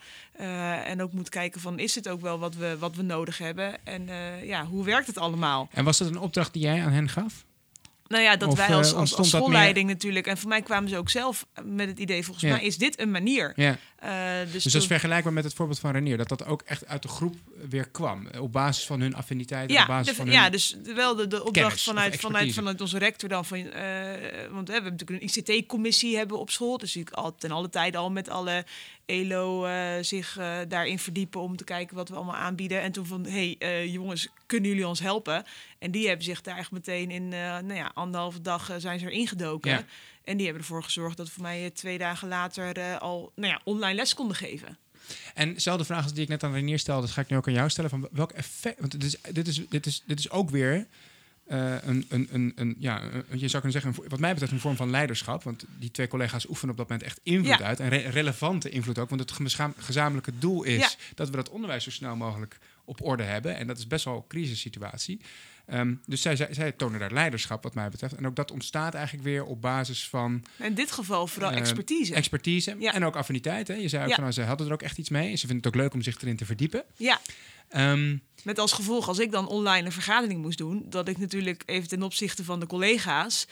[0.84, 3.84] En ook moet kijken van, is het ook wel wat we, wat we nodig hebben?
[3.84, 4.08] En
[4.46, 5.68] ja, hoe werkt het allemaal?
[5.72, 7.44] En was dat een opdracht die jij aan hen gaf?
[8.08, 10.26] Nou ja, dat Of, wij eh, als, meer- schoolleiding natuurlijk.
[10.26, 12.50] En voor mij kwamen ze ook zelf met het idee, volgens Ja.
[12.56, 13.52] mij is dit een manier.
[13.56, 13.78] Ja.
[13.96, 14.10] Eh,
[14.42, 16.16] dus Dus dat toen- is vergelijkbaar met het voorbeeld van Renier.
[16.16, 17.34] Dat dat ook echt uit de groep
[17.68, 18.26] weer kwam.
[18.26, 19.70] eh, Op basis van hun affiniteit.
[19.70, 20.52] ja, op basis de- van ja, hun...
[20.52, 23.44] dus wel de, de opdracht kennis vanuit, vanuit, vanuit onze rector dan.
[23.44, 23.92] Van, eh,
[24.50, 26.78] want we hebben natuurlijk een ICT-commissie hebben op school.
[26.78, 28.64] Dus ik al ten alle tijde al met alle
[29.06, 32.80] ELO eh, zich eh, daarin verdiepen om te kijken wat we allemaal aanbieden.
[32.80, 35.44] En toen van, hey, eh, jongens, kunnen jullie ons helpen?
[35.78, 39.28] En die hebben zich daar echt meteen in, nou ja, anderhalve dag zijn ze erin
[39.28, 39.70] gedoken.
[39.70, 39.84] Ja.
[40.24, 43.60] En die hebben ervoor gezorgd dat we voor mij twee dagen later al nou ja,
[43.64, 44.78] online les konden geven.
[45.34, 47.46] En dezelfde vraag als die ik net aan Renier stelde, dat ga ik nu ook
[47.46, 47.90] aan jou stellen.
[47.90, 48.80] Van welk effect...
[48.80, 50.86] Want dit is, dit is, dit is, dit is ook weer
[51.46, 54.90] een, een, een, een, ja, je zou kunnen zeggen, wat mij betreft een vorm van
[54.90, 55.42] leiderschap.
[55.42, 57.80] Want die twee collega's oefenen op dat moment echt invloed uit.
[57.80, 59.08] En re- relevante invloed ook.
[59.08, 59.32] Want het
[59.78, 63.56] gezamenlijke doel is dat we dat onderwijs zo snel mogelijk op orde hebben.
[63.56, 65.20] En dat is best wel een crisissituatie.
[65.66, 68.14] Ehm, dus zij, zij, zij tonen daar leiderschap wat mij betreft.
[68.14, 72.14] En ook dat ontstaat eigenlijk weer op basis van In dit geval vooral Eh, expertise.
[72.14, 72.92] expertise Ja.
[72.94, 73.68] en ook affiniteit.
[73.68, 73.74] Hè?
[73.74, 74.14] Je zei ook Ja.
[74.14, 75.30] van, nou, ze hadden er ook echt iets mee.
[75.30, 76.84] En ze vinden het ook leuk om zich erin te verdiepen.
[76.96, 77.20] ja,
[77.68, 81.62] Ehm, Met als gevolg, als ik dan online een vergadering moest doen, dat ik natuurlijk
[81.66, 83.46] even ten opzichte van de collega's.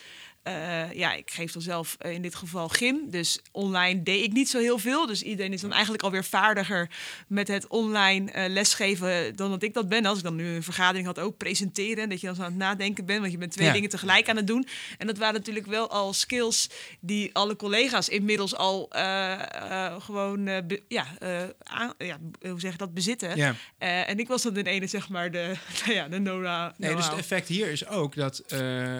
[0.45, 3.09] Eh, ja, ik geef dan zelf eh, in dit geval gym.
[3.09, 5.05] Dus online deed ik niet zo heel veel.
[5.07, 6.89] Dus iedereen is dan eigenlijk alweer vaardiger
[7.27, 10.05] met het online eh, lesgeven dan dat ik dat ben.
[10.05, 12.09] Als ik dan nu een vergadering had, ook presenteren.
[12.09, 13.73] Dat je dan zo aan het nadenken bent, want je bent twee Ja.
[13.73, 14.67] dingen tegelijk aan het doen.
[14.97, 18.89] En dat waren natuurlijk wel al skills die alle collega's inmiddels al
[19.99, 21.05] gewoon, be- ja,
[21.63, 22.17] aan- ja,
[22.49, 23.35] hoe zeg je dat, bezitten.
[23.37, 23.55] ja.
[24.05, 25.53] En ik was dan in ene, zeg maar, de,
[25.85, 26.73] nou ja, de Nora.
[26.77, 28.43] Nee, dus het effect hier is ook dat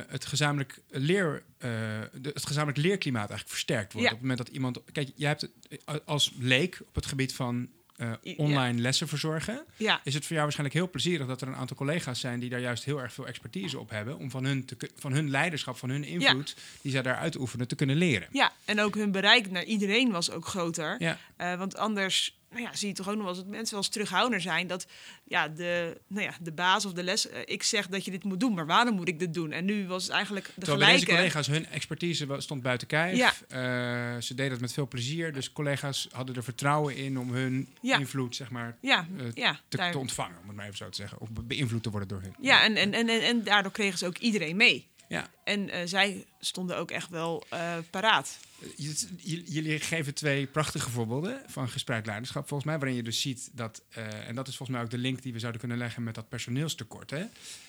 [0.08, 1.70] het gezamenlijk leer, eh,
[2.14, 4.08] de, het gezamenlijk leerklimaat eigenlijk versterkt wordt.
[4.08, 4.14] Ja.
[4.14, 5.50] Op het moment dat iemand, kijk, jij hebt
[5.86, 8.34] eh, als leek op het gebied van eh, Ja.
[8.38, 11.78] online lessen verzorgen, Ja, is het voor jou waarschijnlijk heel plezierig dat er een aantal
[11.78, 14.90] collega's zijn die daar juist heel erg veel expertise op hebben, om van hun, te,
[14.96, 18.28] van hun leiderschap, van hun invloed, die zij daar uitoefenen, te kunnen leren.
[18.32, 20.96] ja, en ook hun bereik naar iedereen was ook groter.
[21.00, 21.18] Ja.
[21.36, 23.84] Eh, want anders nou ja, zie je toch ook nog wel eens dat mensen wel
[23.84, 24.68] eens terughoudender zijn.
[24.68, 24.86] Dat
[25.24, 28.24] ja, de, nou ja, de baas of de les, eh, ik zeg dat je dit
[28.24, 29.52] moet doen, maar waarom moet ik dit doen?
[29.52, 33.18] En nu was het eigenlijk de Terwijl deze collega's hun expertise stond buiten kijf.
[33.18, 33.34] Ja.
[33.48, 35.34] Eh, ze deden het met veel plezier.
[35.34, 37.98] Dus collega's hadden er vertrouwen in om hun Ja.
[37.98, 40.90] invloed zeg maar, Ja, eh, ja, te, daar- te ontvangen, om het maar even zo
[40.90, 41.20] te zeggen.
[41.20, 42.36] Of be- beïnvloed te worden door hun.
[42.40, 44.88] ja en, en, en, en, en daardoor kregen ze ook iedereen mee.
[45.08, 45.28] Ja.
[45.44, 48.38] En eh, zij stonden ook echt wel eh, paraat.
[48.76, 53.50] J- Jullie geven twee prachtige voorbeelden van gespreid leiderschap, volgens mij, waarin je dus ziet
[53.54, 56.04] dat, eh, en dat is volgens mij ook de link die we zouden kunnen leggen
[56.04, 57.10] met dat personeelstekort.
[57.10, 57.24] Hè?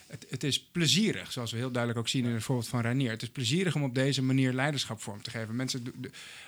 [0.07, 3.11] Het, het is plezierig, zoals we heel duidelijk ook zien in het voorbeeld van Reinier.
[3.11, 5.57] Het is plezierig om op deze manier leiderschap vorm te geven.
[5.57, 5.95] Mensen,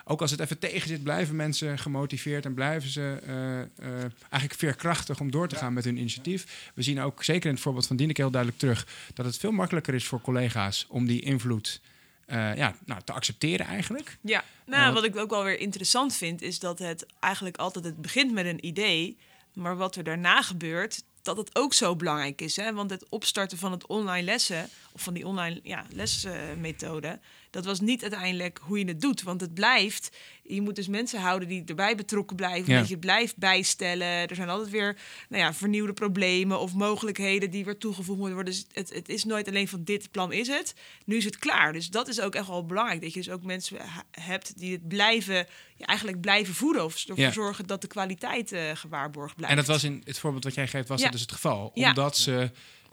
[0.04, 4.54] ook als het even tegen zit, blijven mensen gemotiveerd en blijven ze eh, eh, eigenlijk
[4.54, 6.70] veerkrachtig om door te gaan met hun initiatief.
[6.74, 9.52] We zien ook, zeker in het voorbeeld van Dieneke, heel duidelijk terug dat het veel
[9.52, 11.80] makkelijker is voor collega's om die invloed
[12.28, 14.18] eh, ja, nou, te accepteren eigenlijk.
[14.20, 18.02] Ja, nou, wat ik ook wel weer interessant vind, is dat het eigenlijk altijd het
[18.02, 19.16] begint met een idee,
[19.54, 22.56] maar wat er daarna gebeurt, dat het ook zo belangrijk is.
[22.56, 22.72] Hè?
[22.72, 27.18] Want het opstarten van het online lessen, of van die online ja, lesmethode,
[27.50, 29.22] dat was niet uiteindelijk hoe je het doet.
[29.22, 32.78] Want het blijft, je moet dus mensen houden die erbij betrokken blijven, Ja.
[32.78, 34.06] dat je blijft bijstellen.
[34.06, 34.96] Er zijn altijd weer
[35.28, 38.52] nou ja, vernieuwde problemen of mogelijkheden die weer toegevoegd moeten worden.
[38.54, 41.72] Dus het, het is nooit alleen van dit plan is het, nu is het klaar.
[41.72, 43.76] Dus dat is ook echt wel belangrijk, dat je dus ook mensen
[44.10, 46.84] hebt die het blijven, ja, eigenlijk blijven voeden.
[46.84, 47.32] Of ervoor Ja.
[47.32, 49.54] zorgen dat de kwaliteit eh, gewaarborgd blijft.
[49.54, 51.70] En dat was in het voorbeeld wat jij geeft, was dat dus het geval.
[51.74, 52.50] Omdat ze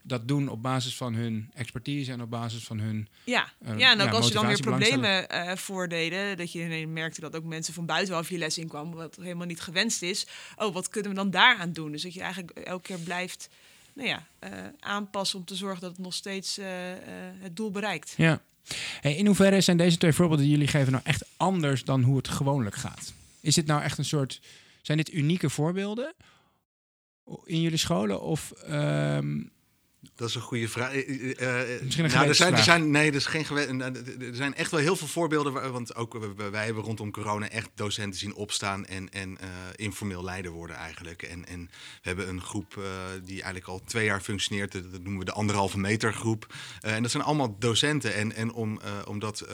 [0.07, 3.07] dat doen op basis van hun expertise en op basis van hun.
[3.23, 6.63] Ja, eh, ja en ook ja, als je dan weer problemen eh voordeden, dat je
[6.63, 10.27] ineens merkte dat ook mensen van buitenaf je les inkwamen, wat helemaal niet gewenst is.
[10.55, 11.91] Oh, wat kunnen we dan daaraan doen?
[11.91, 13.49] Dus dat je eigenlijk elke keer blijft
[13.93, 16.59] nou ja, eh, aanpassen om te zorgen dat het nog steeds
[17.39, 18.13] het doel bereikt.
[18.17, 18.41] Ja.
[19.01, 22.17] Hey, in hoeverre zijn deze twee voorbeelden die jullie geven nou echt anders dan hoe
[22.17, 23.13] het gewoonlijk gaat?
[23.41, 24.41] Is dit nou echt een soort.
[24.81, 26.13] Zijn dit unieke voorbeelden
[27.43, 28.21] in jullie scholen?
[28.21, 28.51] Of.
[28.51, 29.41] ehm,
[30.15, 30.93] Dat is een goede vraag.
[30.93, 33.81] Eh, eh, eh, Misschien een nou, er zijn, er zijn, nee, er, is geen eh,
[34.27, 35.53] er zijn echt wel heel veel voorbeelden.
[35.53, 39.37] waar- Want ook wij hebben rondom corona echt docenten zien opstaan en, en
[39.75, 41.21] informeel leider worden eigenlijk.
[41.23, 41.65] En, en
[42.01, 42.81] we hebben een groep
[43.23, 44.71] die eigenlijk al twee jaar functioneert.
[44.71, 46.53] Dat noemen we de anderhalve meter groep.
[46.81, 48.13] En dat zijn allemaal docenten.
[48.15, 49.47] En, en om, omdat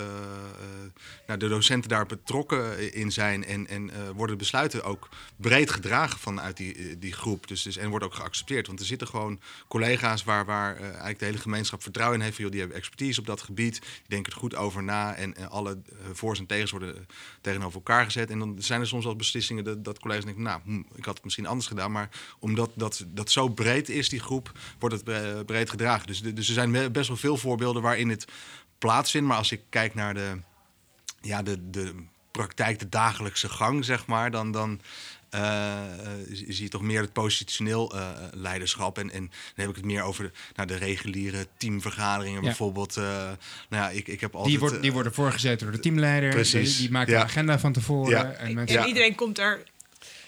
[1.28, 6.58] nou, de docenten daar betrokken in zijn en, en worden besluiten ook breed gedragen vanuit
[6.58, 7.48] die, die groep.
[7.48, 8.68] Dus, dus, en wordt ook geaccepteerd.
[8.68, 12.36] Want er zitten gewoon collega's waar, waar eh, eigenlijk de hele gemeenschap vertrouwen in heeft.
[12.38, 13.80] Van, die hebben expertise op dat gebied.
[13.82, 15.16] Die denken er goed over na.
[15.16, 17.02] En alle eh, voor's en tegens worden eh,
[17.42, 18.30] tegenover elkaar gezet.
[18.30, 20.44] En dan zijn er soms wel beslissingen dat, dat collega's denken...
[20.44, 21.92] nou, hm, ik had het misschien anders gedaan.
[21.92, 26.08] Maar omdat dat, dat zo breed is, die groep, wordt het bre- breed gedragen.
[26.08, 28.26] Dus, dus er zijn be- best wel veel voorbeelden waarin het
[28.78, 29.28] plaatsvindt.
[29.28, 30.38] Maar als ik kijk naar de,
[31.22, 31.94] ja, de, de
[32.32, 34.82] praktijk, de dagelijkse gang, zeg maar, dan, dan
[36.32, 38.98] zie zie je toch meer het positioneel eh, leiderschap.
[38.98, 42.48] En, en dan heb ik het meer over de, nou, de reguliere teamvergaderingen Ja.
[42.48, 42.98] bijvoorbeeld.
[42.98, 43.36] eh, nou
[43.70, 44.50] ja, ik, ik heb altijd...
[44.52, 46.30] die, worden, die eh, worden voorgezeten door de teamleider.
[46.30, 46.72] Precies.
[46.72, 47.20] Die, die maken Ja.
[47.20, 48.10] de agenda van tevoren.
[48.12, 48.32] Ja.
[48.32, 49.64] En En iedereen komt er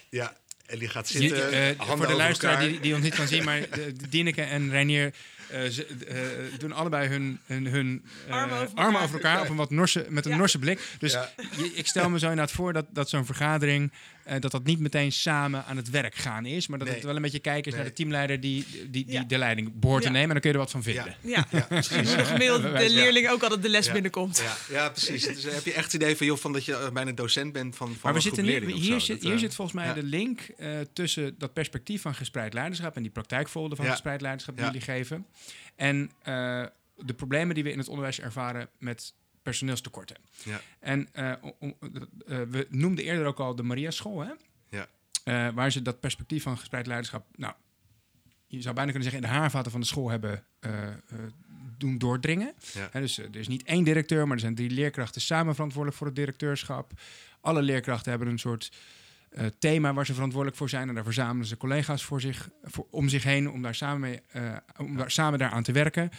[0.09, 0.33] Ja,
[0.65, 3.57] en die gaat zitten, eh, voor de luisteraar die, die ons niet kan zien, maar
[3.69, 5.13] eh, Dineke en Reinier
[5.49, 9.03] eh, ze, eh, doen allebei hun, hun, hun eh, Armen over armen elkaar.
[9.03, 10.37] over elkaar op een wat norse, met een Ja.
[10.37, 10.79] norse blik.
[10.99, 11.31] Dus Ja.
[11.57, 13.91] je- ik stel me zo inderdaad voor dat, dat zo'n vergadering,
[14.23, 16.97] eh, dat dat niet meteen samen aan het werk gaan is, maar dat Nee.
[16.97, 19.23] het wel een beetje kijken is naar de teamleider die, die, die Ja.
[19.23, 21.15] de leiding behoort te nemen en dan kun je er wat van vinden.
[21.21, 21.45] Ja.
[21.51, 22.15] Ja, precies.
[22.15, 23.91] De gemiddelde leerling ook altijd de les Ja.
[23.93, 24.37] binnenkomt.
[24.37, 25.25] Ja, ja, precies.
[25.27, 27.53] Dus dan heb je echt het idee van, joh, van dat je eh, bijna docent
[27.53, 29.39] bent van, van Maar we een zitten groep nu, leerlingen of hier, zit, hier eh,
[29.39, 29.93] zit volgens mij ja.
[29.93, 33.91] de link eh, tussen dat perspectief van gespreid leiderschap en die praktijkvoorbeelden van Ja.
[33.91, 34.71] gespreid leiderschap die Ja.
[34.71, 35.25] jullie geven.
[35.75, 36.65] En eh,
[36.97, 40.15] de problemen die we in het onderwijs ervaren met personeelstekorten.
[40.43, 40.61] Ja.
[40.79, 41.91] En eh, om- eh,
[42.49, 44.31] we noemden eerder ook al de Maria School, hè?
[44.69, 44.87] Ja.
[45.23, 47.53] Eh, waar ze dat perspectief van gespreid leiderschap, nou,
[48.47, 50.43] je zou bijna kunnen zeggen, in de haarvaten van de school hebben
[51.77, 52.53] doen doordringen.
[52.73, 52.99] Ja.
[52.99, 56.15] Dus er is niet één directeur, maar er zijn drie leerkrachten samen verantwoordelijk voor het
[56.15, 56.91] directeurschap.
[57.41, 58.71] Alle leerkrachten hebben een soort
[59.59, 60.87] thema waar ze verantwoordelijk voor zijn.
[60.89, 64.19] En daar verzamelen ze collega's voor zich, voor, om zich heen om daar samen, mee,
[64.77, 66.09] om daar, samen daaraan te werken.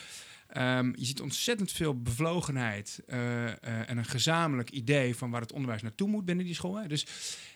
[0.54, 5.52] Ehm, je ziet ontzettend veel bevlogenheid eh, eh, en een gezamenlijk idee van waar het
[5.52, 6.76] onderwijs naartoe moet binnen die school.
[6.76, 6.88] Hè.
[6.88, 7.06] Dus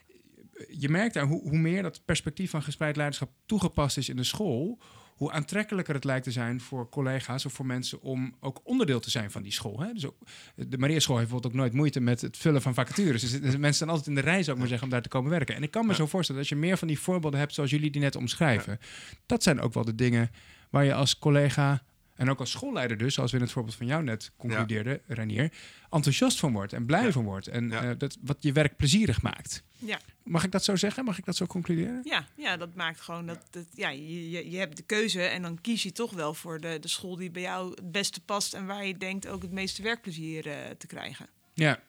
[0.09, 4.17] eh, je merkt daar hoe, hoe meer dat perspectief van gespreid leiderschap toegepast is in
[4.17, 4.79] de school,
[5.15, 9.11] hoe aantrekkelijker het lijkt te zijn voor collega's of voor mensen om ook onderdeel te
[9.11, 9.81] zijn van die school.
[9.81, 9.93] Hè?
[9.93, 10.17] Dus ook,
[10.55, 13.21] de Maria School heeft bijvoorbeeld ook nooit moeite met het vullen van vacatures.
[13.21, 15.09] Dus, dus mensen staan altijd in de rij, zou ik maar zeggen, om daar te
[15.09, 15.55] komen werken.
[15.55, 15.97] En ik kan me Ja.
[15.97, 18.79] zo voorstellen dat als je meer van die voorbeelden hebt zoals jullie die net omschrijven,
[19.27, 20.31] dat zijn ook wel de dingen
[20.71, 21.83] waar je als collega
[22.19, 25.53] en ook als schoolleider dus, zoals we in het voorbeeld van jou net concludeerden, Renier,
[25.91, 27.13] enthousiast van wordt en blij Ja.
[27.13, 27.47] van wordt.
[27.47, 27.83] En Ja.
[27.83, 29.63] eh, dat, wat je werk plezierig maakt.
[29.79, 30.01] Ja.
[30.25, 31.05] Mag ik dat zo zeggen?
[31.05, 32.01] Mag ik dat zo concluderen?
[32.05, 35.43] Ja, ja, dat maakt gewoon dat, dat ja, je, je, je hebt de keuze en
[35.43, 38.55] dan kies je toch wel voor de, de school die bij jou het beste past
[38.55, 41.27] en waar je denkt ook het meeste werkplezier eh, te krijgen.
[41.55, 41.83] Ja.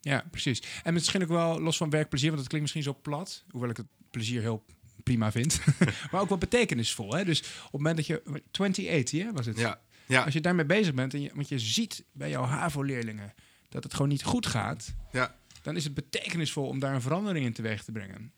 [0.00, 0.62] ja, precies.
[0.82, 3.76] En misschien ook wel los van werkplezier, want dat klinkt misschien zo plat, hoewel ik
[3.76, 4.64] het plezier heel
[5.02, 5.60] prima vind.
[6.10, 7.14] maar ook wel betekenisvol.
[7.14, 7.24] Hè?
[7.24, 9.58] Dus op het moment dat je 2080 hè, was het.
[9.58, 13.34] Ja, ja, Als je daarmee bezig bent, en je, want je ziet bij jouw HAVO-leerlingen
[13.68, 17.46] dat het gewoon niet goed gaat, ja, dan is het betekenisvol om daar een verandering
[17.46, 18.32] in teweeg te brengen.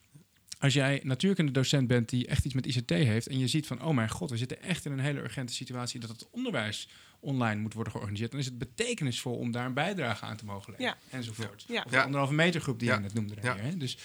[0.59, 3.83] Als jij natuurkunde docent bent die echt iets met ICT heeft en je ziet van,
[3.83, 6.89] oh mijn god, we zitten echt in een hele urgente situatie dat het onderwijs
[7.21, 10.71] online moet worden georganiseerd, dan is het betekenisvol om daar een bijdrage aan te mogen
[10.71, 10.97] leveren.
[11.11, 11.17] Ja.
[11.17, 11.65] Enzovoort.
[11.69, 11.83] Ja.
[11.85, 12.03] Of de Ja.
[12.03, 12.95] anderhalve meter groep die Ja.
[12.95, 13.35] je net noemde.
[13.41, 13.77] Hè?
[13.77, 13.99] Dus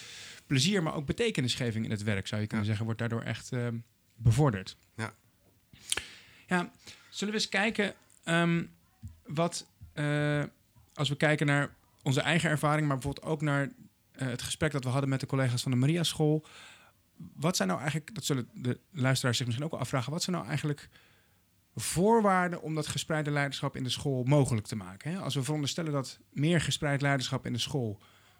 [0.49, 2.71] plezier, maar ook betekenisgeving in het werk, zou je kunnen Ja.
[2.71, 3.77] zeggen, wordt daardoor echt ehm,
[4.15, 4.77] bevorderd.
[4.95, 5.13] Ja.
[6.47, 6.71] Ja,
[7.09, 8.63] zullen we eens kijken ehm,
[9.25, 10.43] wat, eh,
[10.93, 13.71] als we kijken naar onze eigen ervaring, maar bijvoorbeeld ook naar
[14.11, 16.45] eh, het gesprek dat we hadden met de collega's van de Maria School.
[17.35, 20.35] Wat zijn nou eigenlijk, dat zullen de luisteraars zich misschien ook wel afvragen, wat zijn
[20.35, 20.89] nou eigenlijk
[21.75, 25.11] voorwaarden om dat gespreide leiderschap in de school mogelijk te maken?
[25.11, 25.19] Hè?
[25.19, 27.99] Als we veronderstellen dat meer gespreid leiderschap in de school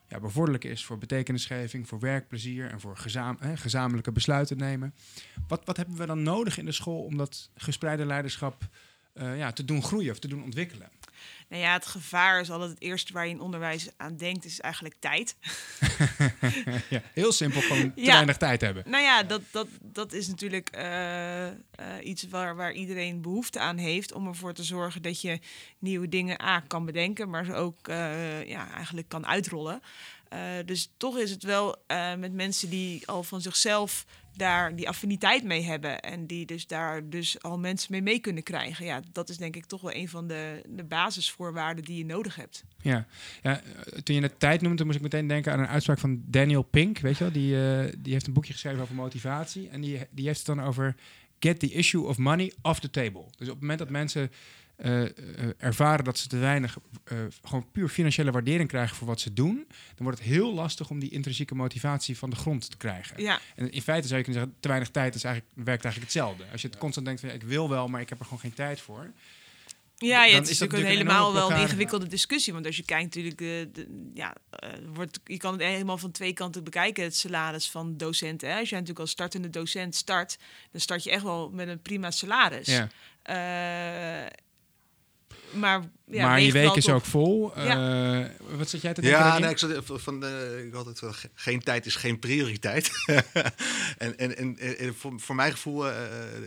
[0.10, 2.98] ja, bevorderlijk is voor betekenisgeving, voor werkplezier en voor
[3.40, 4.94] hè, gezamenlijke besluiten nemen.
[5.48, 8.68] Wat, wat hebben we dan nodig in de school om dat gespreide leiderschap
[9.14, 10.90] eh, ja, te doen groeien of te doen ontwikkelen?
[11.50, 14.60] Nou ja, het gevaar is altijd het eerste waar je in onderwijs aan denkt, is
[14.60, 15.36] eigenlijk tijd.
[16.90, 18.14] ja, heel simpel, gewoon te Ja.
[18.14, 18.84] weinig tijd hebben.
[18.88, 21.54] Nou ja, dat, dat, dat is natuurlijk eh, eh,
[22.04, 25.40] iets waar, waar iedereen behoefte aan heeft om ervoor te zorgen dat je
[25.80, 29.82] nieuwe dingen A kan bedenken, maar ze ook eh, ja, eigenlijk kan uitrollen.
[30.66, 31.76] Dus toch is het wel
[32.18, 34.06] met mensen die al van zichzelf
[34.40, 38.44] daar die affiniteit mee hebben en die dus daar dus al mensen mee mee kunnen
[38.44, 38.86] krijgen.
[38.86, 42.36] Ja, dat is denk ik toch wel een van de, de basisvoorwaarden die je nodig
[42.36, 42.64] hebt.
[42.82, 43.06] Ja.
[43.42, 43.62] ja,
[44.04, 47.00] toen je het tijd noemde, moest ik meteen denken aan een uitspraak van Daniel Pink.
[47.00, 49.70] Weet je wel, die, eh, die heeft een boekje geschreven over motivatie.
[49.70, 50.96] En die, die heeft het dan over
[51.40, 53.24] get the issue of money off the table.
[53.38, 54.32] Dus op het moment dat mensen
[54.80, 55.10] eh, eh,
[55.58, 59.56] ervaren dat ze te weinig, eh, gewoon puur financiële waardering krijgen voor wat ze doen,
[59.68, 63.22] dan wordt het heel lastig om die intrinsieke motivatie van de grond te krijgen.
[63.22, 66.14] Ja, En in feite zou je kunnen zeggen, te weinig tijd is eigenlijk, werkt eigenlijk
[66.14, 66.44] hetzelfde.
[66.52, 68.40] Als je het constant denkt van ja, ik wil wel, maar ik heb er gewoon
[68.40, 69.12] geen tijd voor.
[69.98, 72.54] Ja, het is natuurlijk een helemaal wel een ingewikkelde discussie.
[72.54, 74.36] Want als je kijkt natuurlijk, de, de- ja,
[74.94, 78.50] wordt, je kan het helemaal van twee kanten bekijken, het salaris van docenten.
[78.50, 78.54] Hè.
[78.60, 80.38] Als jij natuurlijk als startende docent start,
[80.72, 82.68] dan start je echt wel met een prima salaris.
[82.68, 82.88] Ja.
[85.52, 87.56] Maar ja, maar je week is ook vol.
[87.56, 88.26] Eh,
[88.58, 89.20] wat zat jij te denken?
[89.20, 91.96] Ja, nee, ik, zat, even van, eh, ik had het wel, ge- geen tijd is
[91.96, 92.90] geen prioriteit.
[93.98, 95.96] en en, en, en voor, voor mijn gevoel, eh,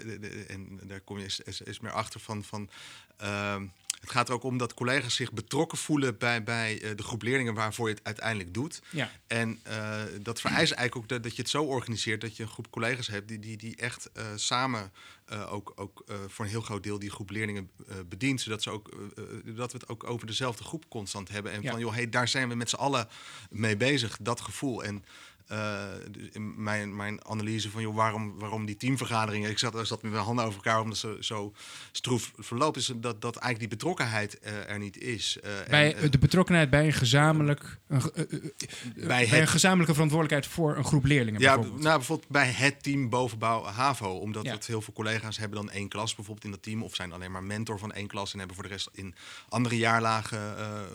[0.06, 2.70] de- de- en daar kom je is, is, is meer achter van, van
[3.16, 3.66] ehm,
[4.00, 7.22] het gaat er ook om dat collega's zich betrokken voelen bij, bij eh, de groep
[7.22, 8.80] leerlingen waarvoor je het uiteindelijk doet.
[8.90, 9.10] Ja.
[9.26, 12.48] En eh, dat vereist eigenlijk ook dat, dat je het zo organiseert dat je een
[12.48, 14.92] groep collega's hebt die, die, die echt eh, samen
[15.32, 18.40] eh, ook, ook eh, voor een heel groot deel die groep leerlingen eh, bedient.
[18.40, 18.90] Zodat ze ook,
[19.44, 21.52] dat we het ook over dezelfde groep constant hebben.
[21.52, 21.70] En Ja.
[21.70, 23.08] van joh, hey, daar zijn we met z'n allen
[23.50, 24.84] mee bezig, dat gevoel.
[24.84, 25.04] En
[25.46, 30.02] eh, dus in mijn, mijn analyse van joh, waarom, waarom die teamvergaderingen, ik zat, zat
[30.02, 31.52] met mijn handen over elkaar omdat ze zo
[31.92, 35.38] stroef verloopt, is dat, dat eigenlijk die betrokkenheid eh, er niet is.
[35.42, 38.02] Eh, Bij en, de betrokkenheid bij een gezamenlijk, een,
[39.06, 41.40] bij, het- een gezamenlijke verantwoordelijkheid voor een groep leerlingen.
[41.40, 41.82] Ja, bijvoorbeeld.
[41.84, 44.10] nou, bijvoorbeeld bij het team bovenbouw HAVO.
[44.18, 44.56] Omdat Ja.
[44.66, 46.82] heel veel collega's hebben dan één klas bijvoorbeeld in dat team.
[46.82, 49.14] Of zijn alleen maar mentor van één klas en hebben voor de rest in
[49.48, 50.40] andere jaarlagen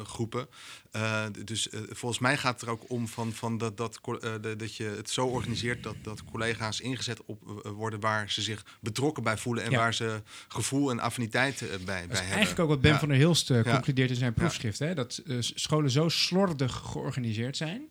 [0.06, 0.48] groepen.
[0.92, 4.34] Eh, dus eh, volgens mij gaat het er ook om van, van dat, dat, eh,
[4.58, 9.24] dat je het zo organiseert dat, dat collega's ingezet op, worden waar ze zich betrokken
[9.24, 9.64] bij voelen.
[9.64, 9.78] En Ja.
[9.78, 12.18] waar ze gevoel en affiniteit bij, Dat bij hebben.
[12.18, 13.00] eigenlijk ook wat Ben Ja.
[13.00, 14.80] van der Hilst concludeert in zijn proefschrift.
[14.80, 14.94] Hè?
[14.96, 17.82] Dat scholen zo slordig georganiseerd zijn.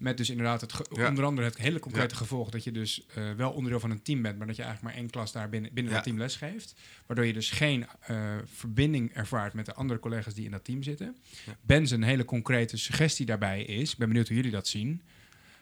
[0.00, 1.08] Met dus inderdaad het Ja.
[1.08, 4.22] onder andere het hele concrete gevolg dat je dus eh, wel onderdeel van een team
[4.22, 6.74] bent, maar dat je eigenlijk maar één klas daar binnen, binnen dat team lesgeeft.
[7.06, 10.82] Waardoor je dus geen eh, verbinding ervaart met de andere collega's die in dat team
[10.82, 11.16] zitten.
[11.46, 11.56] Ja.
[11.60, 15.02] Ben zijn hele concrete suggestie daarbij is, ik ben benieuwd hoe jullie dat zien.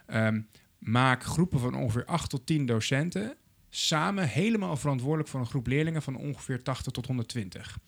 [0.07, 0.41] Ehm,
[0.79, 3.37] maak groepen van ongeveer 8 tot 10 docenten
[3.71, 7.79] samen helemaal verantwoordelijk voor een groep leerlingen van ongeveer 80 tot 120.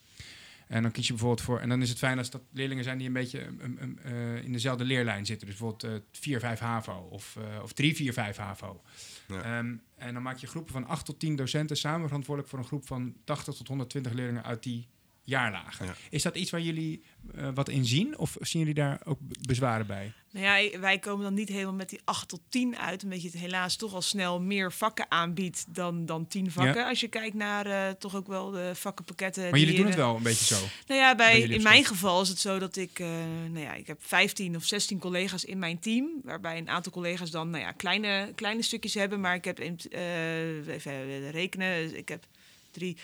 [0.71, 2.97] En dan kies je bijvoorbeeld voor, en dan is het fijn als dat leerlingen zijn
[2.97, 5.47] die een beetje um, um, uh, in dezelfde leerlijn zitten.
[5.47, 8.81] Dus bijvoorbeeld uh, 4, 5 HAVO of, uh, of 3, 4, 5 HAVO.
[9.27, 9.57] Ja.
[9.57, 12.67] Um, en dan maak je groepen van 8 tot 10 docenten samen verantwoordelijk voor een
[12.67, 14.87] groep van 80 tot 120 leerlingen uit die
[15.31, 15.85] jaarlagen.
[15.85, 15.95] Ja.
[16.09, 17.03] Is dat iets waar jullie
[17.35, 18.17] uh, wat in zien?
[18.17, 20.13] Of zien jullie daar ook bezwaren bij?
[20.31, 23.03] Nou ja, wij komen dan niet helemaal met die 8 tot 10 uit.
[23.03, 26.75] Omdat je het helaas toch al snel meer vakken aanbiedt dan, dan 10 vakken.
[26.75, 26.89] Ja.
[26.89, 29.49] Als je kijkt naar uh, toch ook wel de vakkenpakketten.
[29.49, 30.59] Maar jullie doen het wel een beetje zo?
[30.87, 32.99] Nou ja, bij, bij in mijn geval is het zo dat ik...
[32.99, 33.07] Uh,
[33.49, 36.09] nou ja, ik heb 15 of 16 collega's in mijn team.
[36.23, 39.19] Waarbij een aantal collega's dan nou ja, kleine, kleine stukjes hebben.
[39.19, 41.97] Maar ik heb uh, even rekenen.
[41.97, 42.25] Ik heb
[42.71, 42.97] drie,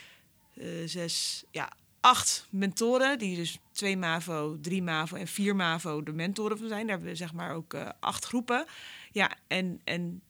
[0.54, 1.44] uh, zes...
[1.52, 1.72] Ja,
[2.08, 6.82] acht mentoren, die dus twee MAVO, drie MAVO en vier MAVO de mentoren van zijn.
[6.82, 8.66] Daar hebben we zeg maar ook uh, acht groepen.
[9.12, 10.22] Ja, en, en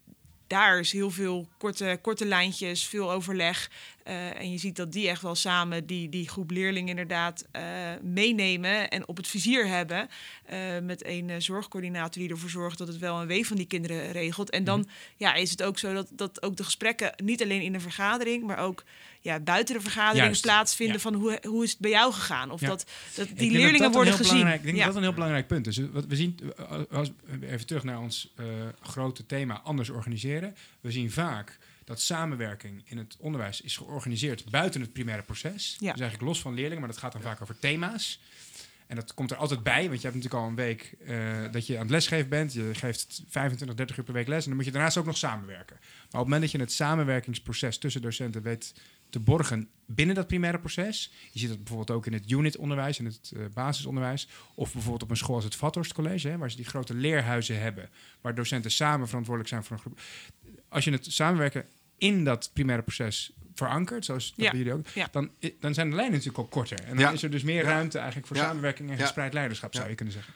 [0.48, 3.72] daar is heel veel korte, korte lijntjes, veel overleg.
[4.08, 7.62] Uh, en je ziet dat die echt wel samen die, die groep leerlingen inderdaad uh,
[8.02, 10.08] meenemen en op het vizier hebben.
[10.52, 14.12] Uh, met een zorgcoördinator die ervoor zorgt dat het wel een wee van die kinderen
[14.12, 14.50] regelt.
[14.50, 14.88] En dan mm.
[15.18, 18.44] ja, is het ook zo dat, dat ook de gesprekken niet alleen in de vergadering,
[18.44, 18.84] maar ook
[19.22, 20.42] ja, buiten de vergadering Juist.
[20.42, 21.02] plaatsvinden ja.
[21.02, 22.52] van hoe, hoe is het bij jou gegaan?
[22.52, 22.68] Of ja.
[22.68, 24.48] dat, dat die leerlingen dat worden gezien.
[24.48, 24.86] Ik denk ja.
[24.86, 25.76] dat dat een heel belangrijk punt is.
[25.76, 26.40] Dus wat we zien,
[26.92, 28.34] als, even terug naar ons
[28.82, 30.56] grote thema, anders organiseren.
[30.82, 35.76] We zien vaak dat samenwerking in het onderwijs is georganiseerd buiten het primaire proces.
[35.80, 35.92] Ja.
[35.92, 38.22] Dus eigenlijk los van leerlingen, maar dat gaat dan vaak over thema's.
[38.88, 41.68] En dat komt er altijd bij, want je hebt natuurlijk al een week uh, dat
[41.68, 42.54] je aan het lesgeven bent.
[42.54, 45.18] Je geeft 25, 30 uur per week les en dan moet je daarnaast ook nog
[45.18, 45.76] samenwerken.
[45.80, 48.74] Maar op het moment dat je het samenwerkingsproces tussen docenten weet
[49.10, 51.14] te borgen binnen dat primaire proces.
[51.32, 54.28] Je ziet dat bijvoorbeeld ook in het unitonderwijs, in het uh, basisonderwijs.
[54.56, 57.62] Of bijvoorbeeld op een school als het Vathorst College, hè, waar ze die grote leerhuizen
[57.62, 57.90] hebben.
[58.22, 60.00] Waar docenten samen verantwoordelijk zijn voor een groep.
[60.70, 61.66] Als je het samenwerken
[61.98, 64.52] in dat primaire proces verankerd, zoals dat Ja.
[64.58, 65.08] jullie ook, Ja.
[65.12, 66.80] dan, i- dan zijn de lijnen natuurlijk ook korter.
[66.80, 67.12] En dan Ja.
[67.12, 67.70] is er dus meer Ja.
[67.70, 68.44] ruimte eigenlijk voor Ja.
[68.44, 69.02] samenwerking en Ja.
[69.04, 69.90] gespreid leiderschap, zou Ja.
[69.90, 70.34] je kunnen zeggen.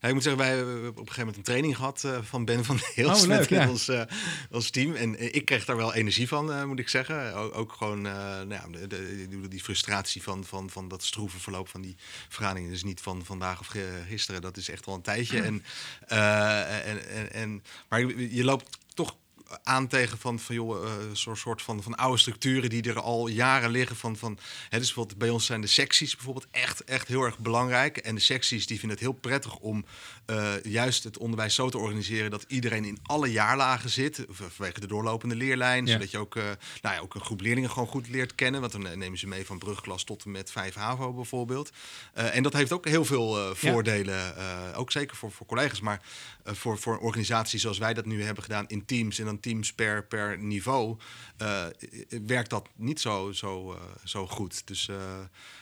[0.00, 2.44] Ja, ik moet zeggen, wij hebben op een gegeven moment een training gehad eh, van
[2.44, 3.68] Ben van Heels Oh, met, ja.
[3.68, 4.02] ons, eh,
[4.50, 4.94] ons team.
[4.94, 7.34] En eh, ik kreeg daar wel energie van, eh, moet ik zeggen.
[7.34, 11.02] Ook, ook gewoon eh, nou ja, de, de- die- die frustratie van, van, van dat
[11.02, 11.96] stroeve verloop van die
[12.28, 12.70] vergaderingen.
[12.70, 13.70] Dus niet van vandaag of
[14.08, 15.40] gisteren, dat is echt wel een tijdje.
[15.42, 15.64] En,
[16.06, 19.16] eh, en, en, en, maar je loopt toch
[19.62, 23.28] aan tegen van, van joh, eh, een soort, van, van oude structuren die er al
[23.28, 23.96] jaren liggen.
[23.96, 24.38] Van, van,
[24.68, 27.96] hè, dus bijvoorbeeld bij ons zijn de secties bijvoorbeeld echt, echt heel erg belangrijk.
[27.96, 29.84] En de secties die vinden het heel prettig om
[30.26, 34.24] eh, juist het onderwijs zo te organiseren dat iedereen in alle jaarlagen zit.
[34.28, 35.86] Vanwege de doorlopende leerlijn.
[35.86, 35.92] Ja.
[35.92, 36.44] Zodat je ook, eh,
[36.82, 38.60] nou ja, ook een groep leerlingen gewoon goed leert kennen.
[38.60, 41.70] Want dan nemen ze mee van brugklas tot en met 5 HAVO bijvoorbeeld.
[42.12, 44.34] En dat heeft ook heel veel voordelen.
[44.74, 45.80] ook zeker voor, voor collega's.
[45.80, 46.02] Maar
[46.44, 49.72] voor, voor een organisatie zoals wij dat nu hebben gedaan in teams en dan teams
[49.72, 50.96] per, per niveau,
[51.36, 51.64] eh,
[52.26, 54.66] werkt dat niet zo, zo, eh, zo goed.
[54.66, 54.96] Dus, eh,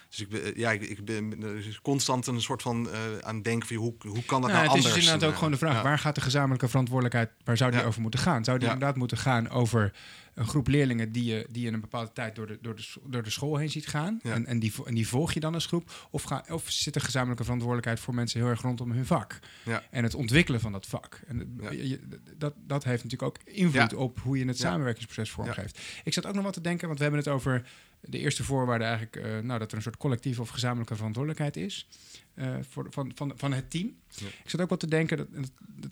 [0.08, 2.88] dus ik, ben- ja, ik, ik ben is constant een soort van
[3.20, 4.94] aan het denken van hoe, hoe kan dat Nou, nou, het is anders?
[4.94, 5.82] dus inderdaad ook gewoon de vraag, ja.
[5.82, 7.86] waar gaat de gezamenlijke verantwoordelijkheid, waar zou die Ja.
[7.86, 8.44] over moeten gaan?
[8.44, 9.92] Zou die inderdaad moeten gaan over
[10.36, 13.22] een groep leerlingen die je, die je een bepaalde tijd door de, door de, door
[13.22, 14.20] de school heen ziet gaan?
[14.22, 14.32] Ja.
[14.32, 16.08] En, en, die, en die volg je dan als groep?
[16.10, 19.38] Of, ga, of zit er gezamenlijke verantwoordelijkheid voor mensen heel erg rondom hun vak?
[19.64, 19.82] Ja.
[19.90, 21.20] En het ontwikkelen van dat vak.
[21.26, 21.70] En Ja.
[21.70, 22.00] je-
[22.36, 25.80] dat, dat heeft natuurlijk ook invloed op hoe je het samenwerkingsproces vormgeeft.
[26.04, 27.68] Ik zat ook nog wat te denken, want we hebben het over
[28.00, 31.88] de eerste voorwaarde eigenlijk, eh, nou, dat er een soort collectieve of gezamenlijke verantwoordelijkheid is
[32.34, 33.96] eh, voor, van, van, van het team.
[34.44, 35.90] Ik zat ook wat te denken, dat, dat,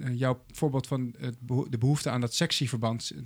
[0.00, 2.34] eh, jouw voorbeeld van het beho- de behoefte aan dat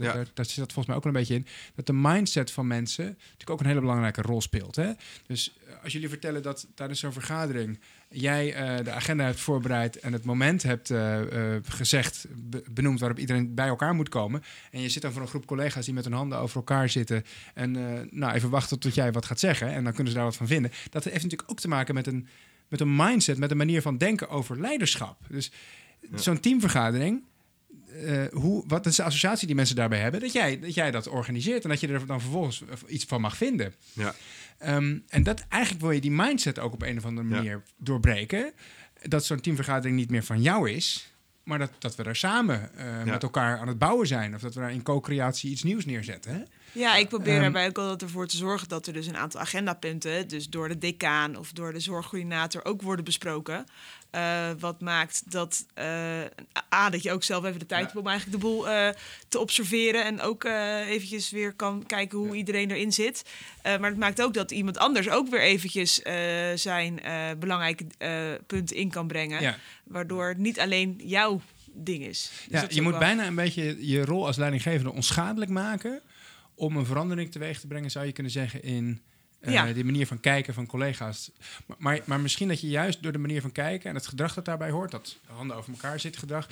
[0.07, 0.12] Ja.
[0.12, 2.66] daar, daar zit dat volgens mij ook wel een beetje in, dat de mindset van
[2.66, 4.76] mensen natuurlijk ook een hele belangrijke rol speelt.
[4.76, 4.93] Hè?
[5.26, 9.99] Dus eh, als jullie vertellen dat tijdens zo'n vergadering jij eh, de agenda hebt voorbereid
[9.99, 10.93] en het moment hebt
[11.62, 14.43] gezegd, be- benoemd waarop iedereen bij elkaar moet komen.
[14.70, 17.22] En je zit dan voor een groep collega's die met hun handen over elkaar zitten
[17.55, 17.70] en
[18.11, 19.68] nou, even wachten tot jij wat gaat zeggen.
[19.72, 20.70] En dan kunnen ze daar wat van vinden.
[20.91, 22.26] Dat heeft natuurlijk ook te maken met een,
[22.68, 25.18] met een mindset, met een manier van denken over leiderschap.
[25.28, 25.50] Dus
[26.10, 26.16] Ja.
[26.18, 27.22] zo'n teamvergadering.
[28.04, 30.20] eh, hoe, wat is de associatie die mensen daarbij hebben?
[30.20, 33.36] Dat jij, dat jij dat organiseert en dat je er dan vervolgens iets van mag
[33.36, 33.74] vinden.
[33.92, 34.14] Ja.
[34.58, 37.34] Ehm, en dat eigenlijk wil je die mindset ook op een of andere Ja.
[37.34, 38.52] manier doorbreken.
[39.02, 41.12] Dat zo'n teamvergadering niet meer van jou is,
[41.47, 44.34] maar dat, dat we daar samen eh, met elkaar aan het bouwen zijn.
[44.34, 46.34] Of dat we daar in co-creatie iets nieuws neerzetten.
[46.34, 46.42] Hè?
[46.72, 50.28] Ja, ik probeer daarbij ook altijd ervoor te zorgen dat er dus een aantal agendapunten,
[50.28, 53.64] dus door de decaan of door de zorgcoördinator, ook worden besproken.
[54.16, 56.20] Eh, wat maakt dat, eh,
[56.74, 57.86] A, dat je ook zelf even de tijd Ja.
[57.86, 58.88] hebt om eigenlijk de boel eh,
[59.28, 60.44] te observeren en ook
[60.88, 63.22] eventjes weer kan kijken hoe iedereen erin zit.
[63.62, 65.94] Maar het maakt ook dat iemand anders ook weer eventjes
[66.62, 67.00] zijn
[67.38, 67.86] belangrijke
[68.46, 69.40] punten in kan brengen.
[69.42, 69.58] Ja.
[69.84, 71.40] Waardoor het niet alleen jouw
[71.72, 72.30] ding is.
[72.48, 76.00] Dus Ja, je moet wel- bijna een beetje je rol als leidinggevende onschadelijk maken.
[76.58, 79.00] om een verandering teweeg te brengen, zou je kunnen zeggen, in
[79.41, 81.30] eh de manier van kijken van collega's.
[81.66, 84.34] Maar, maar, maar misschien dat je juist door de manier van kijken en het gedrag
[84.34, 86.49] dat daarbij hoort, dat handen over elkaar zitten gedrag,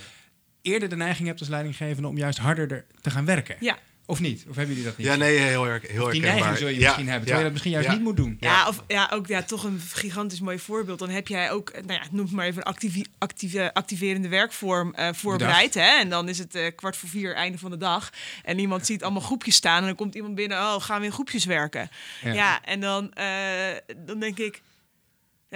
[0.63, 3.57] eerder de neiging hebt als leidinggevende om juist harder er te gaan werken.
[3.61, 3.79] Ja.
[4.07, 4.45] Of niet?
[4.49, 5.07] Of hebben jullie dat niet?
[5.07, 6.35] Ja, nee, heel erg heel die herkenbaar.
[6.35, 7.95] neiging zul je Ja, misschien hebben, terwijl je dat misschien juist ja.
[7.95, 8.37] niet moet doen.
[8.41, 10.99] Ja, of ja, ook ja, toch een gigantisch mooi voorbeeld.
[10.99, 14.95] Dan heb jij ook, nou ja, noem het maar even een activi- actieve, activerende werkvorm
[14.95, 15.75] eh, voorbereid.
[15.75, 15.99] Hè?
[16.01, 18.11] En dan is het eh, kwart voor vier, einde van de dag.
[18.43, 19.81] En iemand ziet allemaal groepjes staan.
[19.81, 21.91] En dan komt iemand binnen, oh, gaan we in groepjes werken?
[22.23, 22.33] Ja.
[22.33, 23.27] Ja, en dan, eh,
[23.97, 24.63] dan denk ik...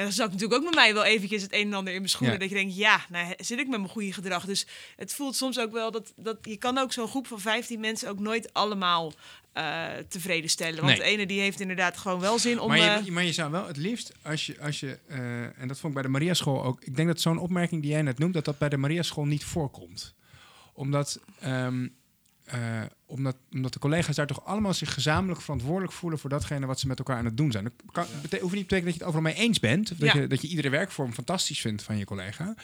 [0.05, 2.35] Dan zat natuurlijk ook met mij wel eventjes het een en ander in mijn schoenen.
[2.35, 2.41] Ja.
[2.41, 4.45] Dat je denkt, ja, nou zit ik met mijn goede gedrag.
[4.45, 7.81] Dus het voelt soms ook wel dat, dat je kan ook zo'n groep van 15
[7.81, 9.13] mensen ook nooit allemaal
[9.53, 10.75] eh, tevreden stellen.
[10.77, 10.97] Want Nee.
[10.97, 12.69] de ene die heeft inderdaad gewoon wel zin om...
[12.69, 15.69] Maar eh, je, maar je zou wel het liefst, als je, als je eh, en
[15.69, 16.83] dat vond ik bij de Maria School ook.
[16.83, 19.25] Ik denk dat zo'n opmerking die jij net noemt, dat dat bij de Maria School
[19.25, 20.15] niet voorkomt.
[20.73, 21.89] Omdat, ehm,
[22.49, 22.61] eh,
[23.07, 26.87] omdat, omdat de collega's daar toch allemaal zich gezamenlijk verantwoordelijk voelen voor datgene wat ze
[26.87, 27.65] met elkaar aan het doen zijn.
[27.65, 29.91] Dat kan, bete- hoeft niet te betekenen dat je het overal mee eens bent.
[29.93, 30.21] Of dat, Ja.
[30.21, 32.55] je, dat je iedere werkvorm fantastisch vindt van je collega.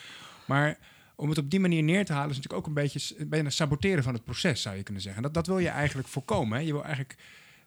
[0.46, 0.78] Maar
[1.16, 4.02] om het op die manier neer te halen is natuurlijk ook een beetje, bijna saboteren
[4.02, 5.22] van het proces, zou je kunnen zeggen.
[5.22, 6.58] Dat, dat wil je eigenlijk voorkomen.
[6.58, 6.64] Hè?
[6.64, 7.14] Je wil eigenlijk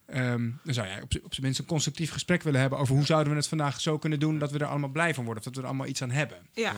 [0.08, 3.06] Ehm, dan zou jij op, op zijn minst een constructief gesprek willen hebben over hoe
[3.06, 5.50] zouden we het vandaag zo kunnen doen dat we er allemaal blij van worden, of
[5.50, 6.38] dat we er allemaal iets aan hebben.
[6.54, 6.74] ja.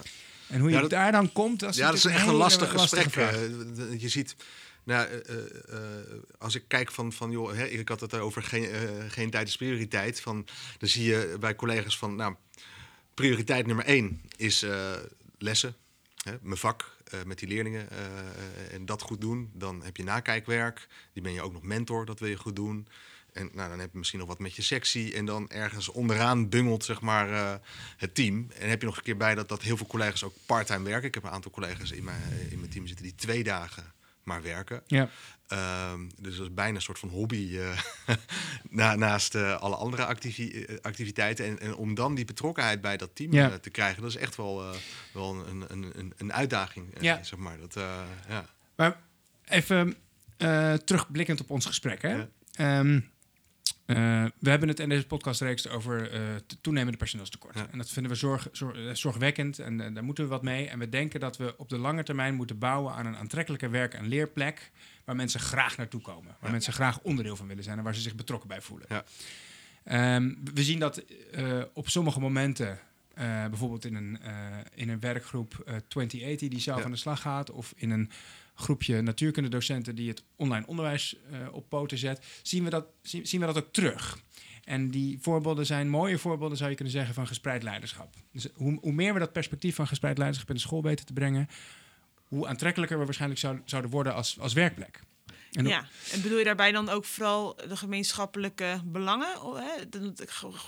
[0.47, 2.33] En hoe je Ja, dat- daar dan komt, dat is, Ja, dat is echt een
[2.33, 3.09] lastig gesprek.
[3.09, 3.33] vraag.
[3.35, 4.35] eh, Je ziet,
[4.84, 8.43] nou, eh, eh, eh, als ik kijk van, van joh, hè, ik had het over
[8.43, 8.69] geen,
[9.09, 10.21] geen tijd is prioriteit.
[10.21, 10.45] Van,
[10.77, 12.36] dan zie je bij collega's van, nou,
[13.13, 14.65] prioriteit nummer één is
[15.38, 15.75] lessen.
[16.23, 17.88] Hè, mijn vak met die leerlingen
[18.71, 19.51] en dat goed doen.
[19.53, 20.88] Dan heb je nakijkwerk.
[21.13, 22.88] Die ben je ook nog mentor, dat wil je goed doen.
[23.34, 25.13] En nou, dan heb je misschien nog wat met je sectie.
[25.13, 27.59] En dan ergens onderaan bungelt zeg maar,
[27.97, 28.47] het team.
[28.57, 31.07] En heb je nog een keer bij dat, dat heel veel collega's ook parttime werken.
[31.07, 33.93] Ik heb een aantal collega's in mijn, in mijn team zitten die twee dagen
[34.30, 34.82] maar werken.
[34.88, 35.09] Ja.
[35.47, 37.80] Ehm, dus dat is bijna een soort van hobby eh,
[38.69, 41.45] na, naast eh, alle andere activi- eh, activiteiten.
[41.45, 43.57] En, en om dan die betrokkenheid bij dat team Ja.
[43.59, 44.63] te krijgen, dat is echt wel,
[45.13, 46.88] wel een, een, een, een uitdaging.
[46.99, 47.23] Ja.
[47.23, 47.57] Zeg maar.
[47.59, 47.73] dat,
[48.27, 48.45] ja.
[48.75, 48.99] Maar
[49.45, 49.95] even
[50.86, 52.01] terugblikkend op ons gesprek.
[52.01, 52.25] Hè?
[52.51, 52.84] Ja.
[53.86, 56.20] Eh, we hebben het in deze podcastreeks over eh,
[56.61, 57.55] toenemende personeelstekort.
[57.55, 57.67] Ja.
[57.72, 60.67] En dat vinden we zorg, zorg- eh, zorgwekkend en daar moeten we wat mee.
[60.67, 63.93] En we denken dat we op de lange termijn moeten bouwen aan een aantrekkelijke werk-
[63.93, 64.72] en leerplek...
[65.03, 66.28] waar mensen graag naartoe komen.
[66.28, 66.51] Waar Ja.
[66.51, 68.88] mensen graag onderdeel van willen zijn en waar ze zich betrokken bij voelen.
[68.89, 69.03] Ja.
[69.84, 71.03] Ehm, we zien dat
[71.74, 72.80] op sommige momenten...
[73.49, 74.20] bijvoorbeeld in een,
[74.74, 77.51] in een werkgroep eh 2080 die zelf aan de slag gaat...
[77.51, 78.11] of in een
[78.60, 83.39] groepje natuurkundedocenten die het online onderwijs eh, op poten zet, zien we, dat, zien, zien
[83.39, 84.20] we dat ook terug.
[84.64, 88.14] En die voorbeelden zijn mooie voorbeelden, zou je kunnen zeggen, van gespreid leiderschap.
[88.32, 91.14] Dus hoe, hoe meer we dat perspectief van gespreid leiderschap in de school weten te
[91.14, 91.49] brengen,
[92.24, 94.99] hoe aantrekkelijker we waarschijnlijk zou- zouden worden als, als werkplek.
[95.51, 99.41] En Ja, en bedoel je daarbij dan ook vooral de gemeenschappelijke belangen?
[99.43, 99.60] Oh,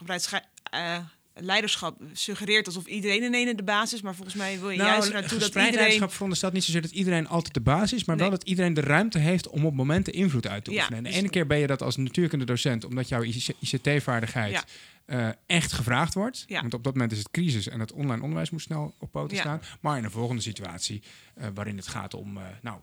[0.06, 0.20] hè?
[0.20, 0.98] Scha- eh,
[1.34, 5.14] leiderschap suggereert alsof iedereen in ene de basis, maar volgens mij wil je juist Nou,
[5.22, 5.74] naartoe dat iedereen.
[5.74, 8.30] leiderschap veronderstelt niet zozeer dat iedereen altijd de basis is, maar Nee.
[8.30, 10.98] wel dat iedereen de ruimte heeft om op momenten invloed uit te Ja, oefenen.
[10.98, 13.24] En de dus- ene keer ben je dat als natuurkundedocent, omdat jouw
[13.60, 14.64] ICT-vaardigheid Ja.
[15.06, 16.44] eh, echt gevraagd wordt.
[16.48, 16.62] Ja.
[16.62, 19.36] Want op dat moment is het crisis en het online onderwijs moet snel op poten
[19.36, 19.42] Ja.
[19.42, 19.62] staan.
[19.82, 21.02] Maar in een volgende situatie,
[21.36, 22.80] eh, waarin het gaat om, eh, nou,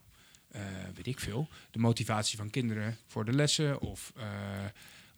[0.95, 4.13] weet ik veel, de motivatie van kinderen voor de lessen of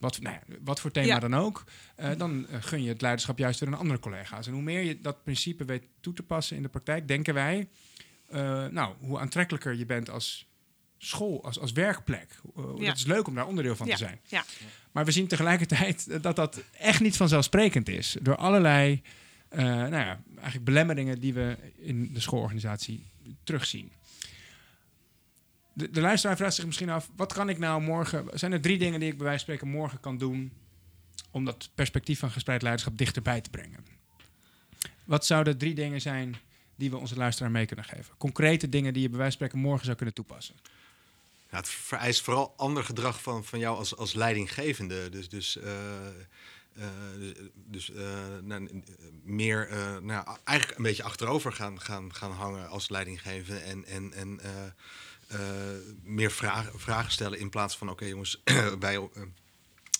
[0.02, 1.20] wat, nou ja, wat voor thema Ja.
[1.20, 1.64] dan ook,
[1.96, 4.48] eh, dan eh, gun je het leiderschap juist weer aan andere collega's.
[4.48, 7.70] En hoe meer je dat principe weet toe te passen in de praktijk, denken wij,
[8.28, 10.50] eh, nou, hoe aantrekkelijker je bent als
[10.98, 12.40] school, als, als werkplek.
[12.58, 12.88] Uh, Ja.
[12.88, 14.20] Het is leuk om daar onderdeel van te zijn.
[14.28, 14.44] ja,
[14.92, 18.18] Maar we zien tegelijkertijd dat dat echt niet vanzelfsprekend is.
[18.22, 19.02] Door allerlei
[19.56, 23.06] nou ja, eigenlijk belemmeringen die we in de schoolorganisatie
[23.44, 23.92] terugzien.
[25.74, 28.26] De, de luisteraar vraagt zich misschien af: wat kan ik nou morgen?
[28.34, 30.52] Zijn er drie dingen die ik bij wijze van spreken morgen kan doen
[31.32, 33.86] om dat perspectief van gespreid leiderschap dichterbij te brengen?
[35.06, 36.36] Wat zouden drie dingen zijn
[36.76, 38.18] die we onze luisteraar mee kunnen geven?
[38.18, 40.56] Concrete dingen die je bij wijze van spreken morgen zou kunnen toepassen.
[41.52, 45.10] Ja, het vereist vooral ander gedrag van, van jou als, als leidinggevende.
[45.10, 46.86] Dus, dus, eh, eh,
[47.18, 48.04] dus, dus eh,
[48.42, 48.84] nou,
[49.24, 49.70] meer,
[50.02, 53.60] nou, eigenlijk een beetje achterover gaan, gaan, gaan hangen als leidinggevende.
[53.60, 54.40] En, en, en
[56.04, 58.42] meer vragen, vragen stellen in plaats van: oké, jongens,
[58.80, 58.96] wij.
[58.96, 59.04] eh,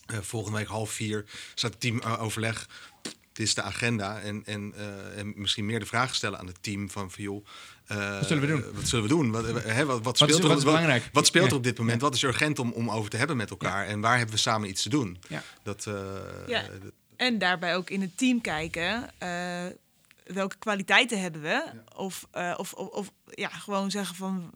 [0.06, 1.26] eh, volgende week half vier
[1.56, 2.68] staat het team eh, overleg.
[3.34, 4.20] Dit is de agenda.
[4.20, 7.46] En, en, eh, en misschien meer de vragen stellen aan het team van, van joh,
[7.86, 8.74] eh, Wat zullen we doen?
[8.74, 9.32] Wat zullen we doen?
[9.32, 11.10] Wat, eh, hè, wat, wat Wat speelt is, er wat is op- belangrijk?
[11.14, 12.02] wat speelt er op dit moment?
[12.02, 13.86] Wat is urgent om, om over te hebben met elkaar?
[13.88, 15.18] En waar hebben we samen iets te doen?
[15.30, 15.44] Ja.
[15.64, 15.94] Dat, eh,
[16.48, 16.62] Ja.
[16.64, 16.70] eh,
[17.16, 19.10] En daarbij ook in het team kijken.
[19.18, 19.66] eh,
[20.26, 21.64] welke kwaliteiten hebben we?
[21.96, 24.52] Of, eh, of, of, of ja, gewoon zeggen van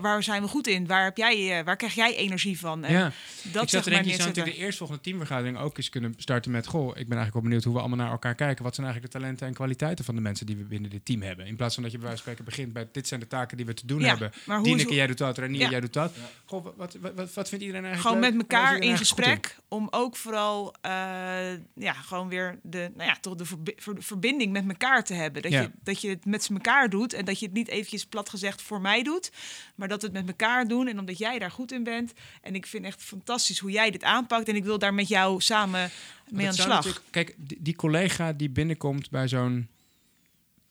[0.00, 0.86] waar zijn we goed in?
[0.86, 2.84] Waar, heb jij, eh, waar krijg jij energie van?
[2.84, 3.12] En Ja.
[3.42, 6.14] dat ik zat te maar denken, je zou natuurlijk de eerstvolgende teamvergadering ook eens kunnen
[6.16, 6.66] starten met...
[6.66, 8.64] Goh, ik ben eigenlijk wel benieuwd hoe we allemaal naar elkaar kijken.
[8.64, 11.22] Wat zijn eigenlijk de talenten en kwaliteiten van de mensen die we binnen dit team
[11.22, 11.46] hebben?
[11.46, 12.88] In plaats van dat je bij wijze van spreken begint bij...
[12.92, 14.32] dit zijn de taken die we te doen Ja, hebben.
[14.46, 15.70] maar hoe Dieneke, is- jij doet dat, Renier, Ja.
[15.70, 16.12] jij doet dat.
[16.44, 18.32] Goh, wat, wat, wat, wat vindt iedereen eigenlijk Gewoon leuk?
[18.32, 19.56] met elkaar in gesprek.
[19.68, 20.90] Om ook vooral eh,
[21.74, 25.42] ja, gewoon weer de, nou ja, toch de verbi- ver- verbinding met elkaar te hebben.
[25.42, 25.60] Dat, Ja.
[25.60, 27.12] je, dat je het met z'n elkaar doet.
[27.12, 29.32] En dat je het niet eventjes plat gezegd voor mij doet.
[29.74, 30.88] Maar dat we het met elkaar doen.
[30.88, 32.12] En omdat jij daar goed in bent.
[32.42, 34.48] En ik vind echt fantastisch hoe jij dit aanpakt.
[34.48, 35.90] En ik wil daar met jou samen
[36.28, 37.02] mee aan de slag.
[37.10, 39.68] Kijk, die, die collega die binnenkomt bij zo'n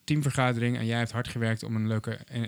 [0.10, 2.42] teamvergadering en jij hebt hard gewerkt om een leuke, eh,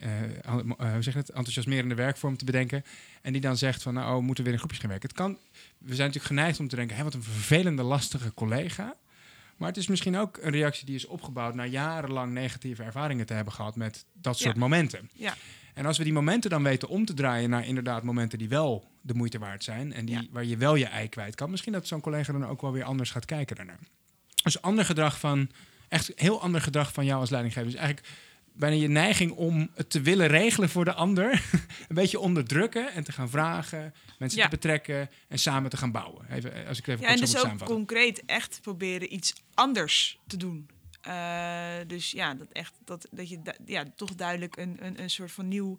[0.78, 2.84] hoe zeg je het, enthousiasmerende werkvorm te bedenken
[3.22, 5.10] en die dan zegt van, nou, oh, we moeten weer in groepjes gaan werken.
[5.10, 5.38] Het kan,
[5.78, 8.96] we zijn natuurlijk geneigd om te denken, hé, wat een vervelende, lastige collega.
[9.62, 13.34] Maar het is misschien ook een reactie die is opgebouwd na jarenlang negatieve ervaringen te
[13.34, 14.60] hebben gehad met dat soort Ja.
[14.60, 15.10] momenten.
[15.14, 15.34] Ja.
[15.74, 18.90] En als we die momenten dan weten om te draaien naar inderdaad momenten die wel
[19.02, 20.24] de moeite waard zijn en die, Ja.
[20.32, 22.84] waar je wel je ei kwijt kan, misschien dat zo'n collega dan ook wel weer
[22.84, 23.80] anders gaat kijken daarnaar.
[24.44, 25.50] Dus ander gedrag van,
[25.88, 27.70] echt heel ander gedrag van jou als leidinggever.
[27.72, 28.08] Dus eigenlijk
[28.54, 31.32] bijna je neiging om het te willen regelen voor de ander,
[31.90, 34.44] een beetje onderdrukken en te gaan vragen, mensen Ja.
[34.46, 36.26] te betrekken en samen te gaan bouwen.
[36.32, 40.38] Even, eh, als ik even Ja, en dus ook concreet echt proberen iets anders te
[40.38, 40.70] doen.
[41.02, 45.32] Eh, dus ja, dat, echt, dat, dat je ja, toch duidelijk een, een, een soort
[45.32, 45.78] van nieuw,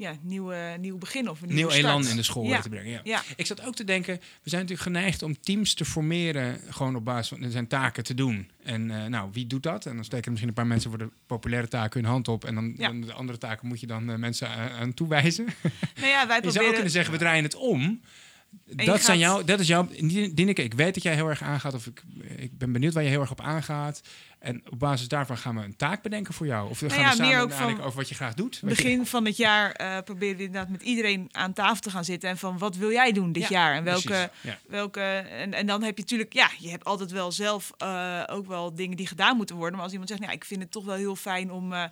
[0.00, 2.60] ja, nieuwe, nieuw begin of een Nieuw nieuwe elan in de school ja.
[2.60, 2.90] te brengen.
[2.90, 3.00] Ja.
[3.04, 6.96] Ja, Ik zat ook te denken, we zijn natuurlijk geneigd om teams te formeren, gewoon
[6.96, 8.50] op basis van er zijn taken te doen.
[8.62, 9.86] En eh, nou, wie doet dat?
[9.86, 12.44] En dan steken er misschien een paar mensen voor de populaire taken hun hand op.
[12.44, 12.88] En dan, Ja.
[12.88, 15.44] dan de andere taken moet je dan eh, mensen aan, aan toewijzen.
[15.96, 16.72] nou ja, wij Je zou ook proberen...
[16.72, 18.00] kunnen zeggen, we draaien het om.
[18.64, 19.88] Dat, gaat- zijn jou, dat is jouw...
[20.34, 22.02] Dineke, ik weet dat jij heel erg aangaat, of ik,
[22.36, 24.02] ik ben benieuwd waar je heel erg op aangaat.
[24.40, 26.70] En op basis daarvan gaan we een taak bedenken voor jou.
[26.70, 28.58] Of we Nou gaan ja, we samen nadenken over wat je graag doet.
[28.60, 32.04] Je- Begin van het jaar eh proberen we inderdaad met iedereen aan tafel te gaan
[32.04, 32.28] zitten.
[32.30, 33.74] En van wat wil jij doen dit Ja, jaar?
[33.74, 34.58] En welke, ja.
[34.68, 35.00] welke.
[35.30, 38.74] En, en dan heb je natuurlijk, ja, je hebt altijd wel zelf eh, ook wel
[38.74, 39.74] dingen die gedaan moeten worden.
[39.74, 41.84] Maar als iemand zegt, nou, ik vind het toch wel heel fijn om eh,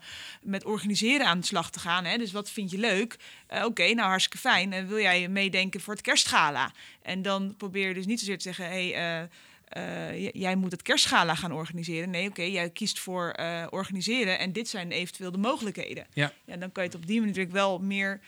[0.43, 2.05] met organiseren aan de slag te gaan.
[2.05, 2.17] Hè?
[2.17, 3.17] Dus wat vind je leuk?
[3.65, 4.73] Oké, nou hartstikke fijn.
[4.73, 6.73] En wil jij meedenken voor het kerstgala?
[7.03, 9.29] En dan probeer je dus niet zozeer te zeggen, hey,
[9.69, 12.11] eh, eh, jij moet het kerstgala gaan organiseren.
[12.11, 16.07] Nee, oké, jij kiest voor eh, organiseren en dit zijn eventueel de mogelijkheden.
[16.13, 16.33] Ja.
[16.45, 18.21] Ja, dan kan je het op die manier natuurlijk wel meer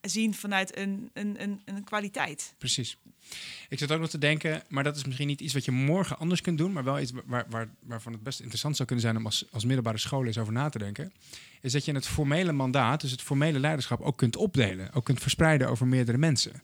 [0.00, 2.54] zien vanuit een, een, een, een kwaliteit.
[2.58, 2.98] Precies.
[3.68, 6.18] Ik zat ook nog te denken, maar dat is misschien niet iets wat je morgen
[6.18, 9.16] anders kunt doen, maar wel iets waar, waar, waarvan het best interessant zou kunnen zijn
[9.16, 11.12] om als, als middelbare school eens over na te denken.
[11.60, 14.92] Is dat je het formele mandaat, dus het formele leiderschap, ook kunt opdelen.
[14.92, 16.62] Ook kunt verspreiden over meerdere mensen.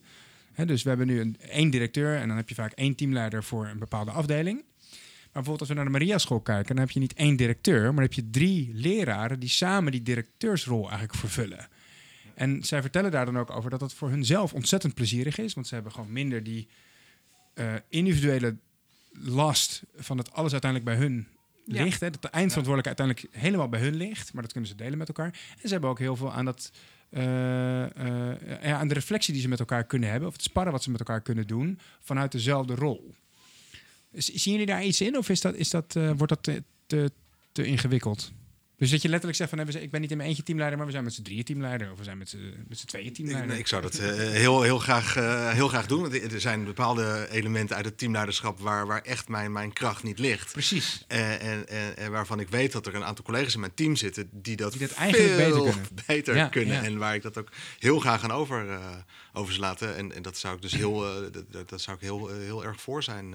[0.67, 3.67] Dus we hebben nu een, één directeur en dan heb je vaak één teamleider voor
[3.67, 4.63] een bepaalde afdeling.
[5.33, 7.81] Maar bijvoorbeeld als we naar de Maria School kijken, dan heb je niet één directeur,
[7.81, 11.69] maar dan heb je drie leraren die samen die directeursrol eigenlijk vervullen.
[12.35, 15.55] En zij vertellen daar dan ook over dat het voor hun zelf ontzettend plezierig is.
[15.55, 16.69] Want ze hebben gewoon minder die
[17.55, 18.57] eh, individuele
[19.13, 21.27] last van dat alles uiteindelijk bij hun
[21.65, 21.83] Ja.
[21.83, 22.01] ligt.
[22.01, 24.33] Hè, dat de eindverantwoordelijkheid uiteindelijk helemaal bij hun ligt.
[24.33, 25.27] Maar dat kunnen ze delen met elkaar.
[25.27, 26.71] En ze hebben ook heel veel aan, dat,
[27.11, 27.23] eh,
[28.63, 30.29] ja, aan de reflectie die ze met elkaar kunnen hebben.
[30.29, 33.15] Of het sparren wat ze met elkaar kunnen doen vanuit dezelfde rol.
[34.13, 35.17] Zien jullie daar iets in?
[35.17, 37.13] Of is dat, is dat, eh, wordt dat te,
[37.53, 38.33] te ingewikkeld?
[38.81, 40.87] Dus dat je letterlijk zegt van, nee, ik ben niet in mijn eentje teamleider, maar
[40.87, 41.91] we zijn met z'n drieën teamleider.
[41.93, 43.49] Of we zijn met z'n tweeën Ik, teamleider.
[43.49, 46.01] nee, ik zou dat eh, heel, heel, graag, eh, heel graag doen.
[46.01, 50.19] Want er zijn bepaalde elementen uit het teamleiderschap waar, waar echt mijn, mijn kracht niet
[50.19, 50.53] ligt.
[50.53, 51.05] Precies.
[51.09, 53.97] En, en, en, en waarvan ik weet dat er een aantal collega's in mijn team
[53.97, 55.89] zitten die dat, Die dat eigenlijk veel beter kunnen.
[56.07, 56.75] beter Ja, kunnen.
[56.75, 56.83] ja.
[56.83, 58.79] En waar ik dat ook heel graag aan over, eh
[59.33, 59.97] over zou laten.
[59.97, 62.65] En, en dat zou ik dus heel, eh, dat- dat, zou ik heel, eh, heel
[62.65, 63.35] erg voor zijn.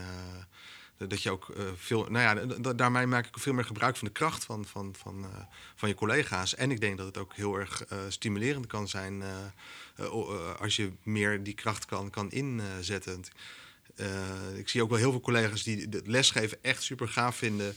[0.98, 4.08] Eh, dat je ook eh, veel, nou ja, daarmee maak ik veel meer gebruik van
[4.08, 5.41] de kracht van, van, van, eh,
[5.76, 6.56] van je collega's.
[6.56, 9.24] En ik denk dat het ook heel erg stimulerend kan zijn
[10.60, 13.24] als je meer die kracht kan, kan inzetten.
[14.56, 17.76] Ik zie ook wel heel veel collega's die het lesgeven echt super gaaf vinden.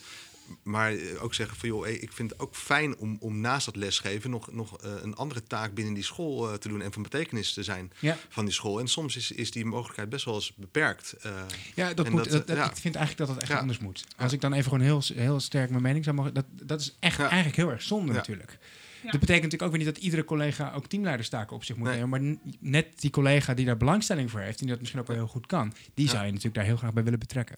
[0.62, 3.76] Maar eh, ook zeggen van joh, ik vind het ook fijn om, om naast dat
[3.76, 7.03] lesgeven nog, nog eh, een andere taak binnen die school eh, te doen en van
[7.03, 8.16] betekenis te zijn Ja.
[8.28, 8.80] van die school.
[8.80, 11.14] En soms is, is die mogelijkheid best wel eens beperkt.
[11.74, 12.70] Ja, dat moet, dat, dat, dat- ja.
[12.70, 13.59] ik vind eigenlijk dat het echt Ja.
[13.59, 14.05] anders moet.
[14.16, 16.34] Als ik dan even gewoon heel, heel sterk mijn mening zou mogen...
[16.34, 18.59] Dat, dat is echt eigenlijk heel erg zonde natuurlijk.
[19.03, 19.11] Ja.
[19.11, 21.96] Dat betekent natuurlijk ook weer niet dat iedere collega ook teamleiderstaken op zich moet Nee.
[22.01, 22.09] nemen.
[22.09, 24.53] Maar net die collega die daar belangstelling voor heeft...
[24.55, 25.72] en die dat misschien ook wel heel goed kan...
[25.94, 26.11] die Ja.
[26.11, 27.57] zou je natuurlijk daar heel graag bij willen betrekken.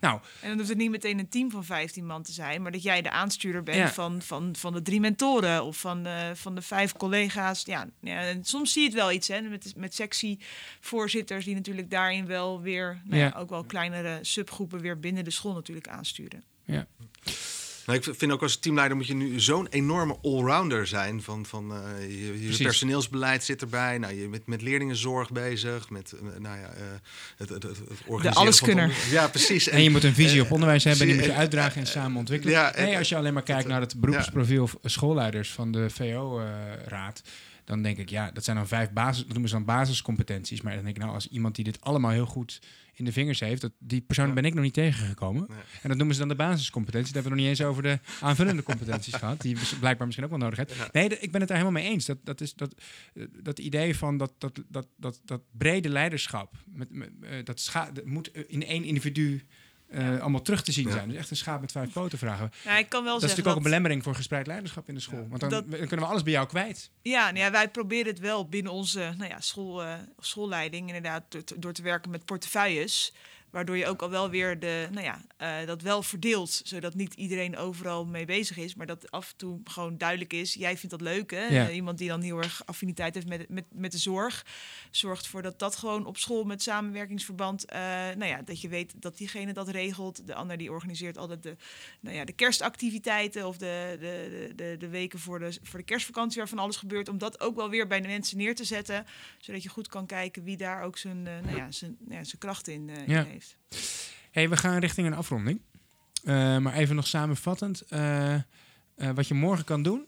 [0.00, 2.72] Nou, En dan hoeft het niet meteen een team van 15 man te zijn, maar
[2.72, 3.92] dat jij de aanstuurder bent Ja.
[3.92, 7.62] van, van, van de drie mentoren of van, de van de vijf collega's.
[7.64, 11.90] Ja, ja, en soms zie je het wel iets hè, met, met sectievoorzitters die natuurlijk
[11.90, 13.26] daarin wel weer, nou ja.
[13.26, 13.38] Ja.
[13.38, 16.44] ook wel kleinere subgroepen weer binnen de school natuurlijk aansturen.
[16.64, 16.86] ja.
[17.90, 21.22] Nou, ik vind ook als teamleider moet je nu zo'n enorme allrounder zijn.
[21.22, 23.98] Van, van eh, je, personeelsbeleid zit erbij.
[23.98, 25.90] Nou, je bent met leerlingenzorg bezig.
[25.90, 26.82] Met eh, nou ja, eh,
[27.36, 27.64] het, het,
[28.06, 28.84] organiseren alleskunner.
[28.84, 29.68] van het onder- Ja, precies.
[29.68, 31.06] En je moet een visie op onderwijs hebben...
[31.06, 32.54] die moet je en- uitdragen en samen ontwikkelen.
[32.54, 37.22] ja, en- nee, als je alleen maar kijkt naar het beroepsprofiel schoolleiders van de VO-raad...
[37.64, 39.18] dan denk ik, ja, dat zijn dan vijf basis...
[39.18, 40.60] dat noemen ze dan basiscompetenties.
[40.60, 42.60] Maar dan denk ik, nou, als iemand die dit allemaal heel goed
[43.00, 43.60] in de vingers heeft...
[43.60, 44.32] Dat, die persoon Ja.
[44.32, 45.44] ben ik nog niet tegengekomen.
[45.48, 45.58] Nee.
[45.82, 47.12] En dat noemen ze dan de basiscompetenties.
[47.12, 49.40] Daar hebben we nog niet eens over de aanvullende competenties gehad...
[49.40, 50.74] die blijkbaar misschien ook wel nodig hebt.
[50.74, 50.88] Ja.
[50.92, 52.06] Nee, ik ben het daar helemaal mee eens.
[52.06, 52.74] Dat, dat, is, dat,
[53.14, 56.54] eh, dat idee van dat, dat, dat, dat, dat brede leiderschap...
[56.66, 59.46] Met, met, eh, dat, dat moet in één individu...
[59.90, 60.92] eh, allemaal terug te zien Ja.
[60.92, 61.08] zijn.
[61.08, 62.50] Dus echt een schaap met vijf poten vragen.
[62.64, 65.00] Ja, ik kan wel Dat is natuurlijk ook een belemmering voor gespreid leiderschap in de
[65.00, 65.26] school.
[65.28, 66.90] Want dan, Dat- dan kunnen we alles bij jou kwijt.
[67.02, 71.22] Ja, nou ja, wij proberen het wel binnen onze nou ja, school, eh, schoolleiding inderdaad
[71.28, 73.12] door te, door te werken met portefeuilles.
[73.50, 76.60] Waardoor je ook al wel weer de, nou ja, eh, dat wel verdeelt.
[76.64, 78.74] Zodat niet iedereen overal mee bezig is.
[78.74, 80.54] Maar dat af en toe gewoon duidelijk is.
[80.54, 81.46] Jij vindt dat leuk, hè?
[81.46, 81.68] Ja.
[81.68, 84.46] Eh, iemand die dan heel erg affiniteit heeft met, met, met de zorg.
[84.90, 87.64] Zorgt ervoor dat dat gewoon op school met samenwerkingsverband...
[87.64, 87.80] eh,
[88.16, 90.26] nou ja, dat je weet dat diegene dat regelt.
[90.26, 91.56] De ander die organiseert altijd de,
[92.00, 93.46] nou ja, de kerstactiviteiten...
[93.46, 97.08] of de, de, de, de, weken voor de, voor de kerstvakantie waarvan alles gebeurt.
[97.08, 99.06] Om dat ook wel weer bij de mensen neer te zetten.
[99.38, 102.68] Zodat je goed kan kijken wie daar ook zijn, nou ja, zijn, ja, zijn kracht
[102.68, 103.26] in, in Ja.
[103.40, 103.56] Heeft.
[104.30, 105.60] hey, we gaan richting een afronding.
[106.24, 107.80] Eh, maar even nog samenvattend.
[107.80, 108.42] eh, eh,
[109.14, 110.06] wat je morgen kan doen...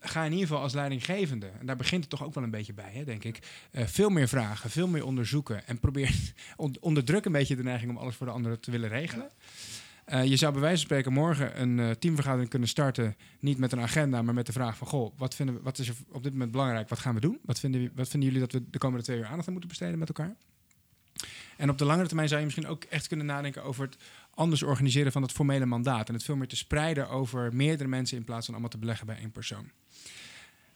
[0.00, 2.72] ga in ieder geval als leidinggevende, en daar begint het toch ook wel een beetje
[2.72, 3.38] bij, hè, denk ik.
[3.72, 5.66] veel meer vragen, veel meer onderzoeken.
[5.66, 6.14] En probeer
[6.56, 9.30] on- onderdruk een beetje de neiging om alles voor de anderen te willen regelen.
[10.24, 13.16] Je zou bij wijze van spreken morgen een teamvergadering kunnen starten.
[13.40, 14.86] Niet met een agenda, maar met de vraag van...
[14.86, 16.88] Goh, wat, vinden we, wat is er op dit moment belangrijk?
[16.88, 17.38] Wat gaan we doen?
[17.42, 19.98] Wat vinden, wat vinden jullie dat we de komende twee uur aandacht aan moeten besteden
[19.98, 20.36] met elkaar?
[21.56, 23.96] En op de langere termijn zou je misschien ook echt kunnen nadenken over het
[24.34, 26.08] anders organiseren van het formele mandaat.
[26.08, 29.06] En het veel meer te spreiden over meerdere mensen in plaats van allemaal te beleggen
[29.06, 29.70] bij één persoon.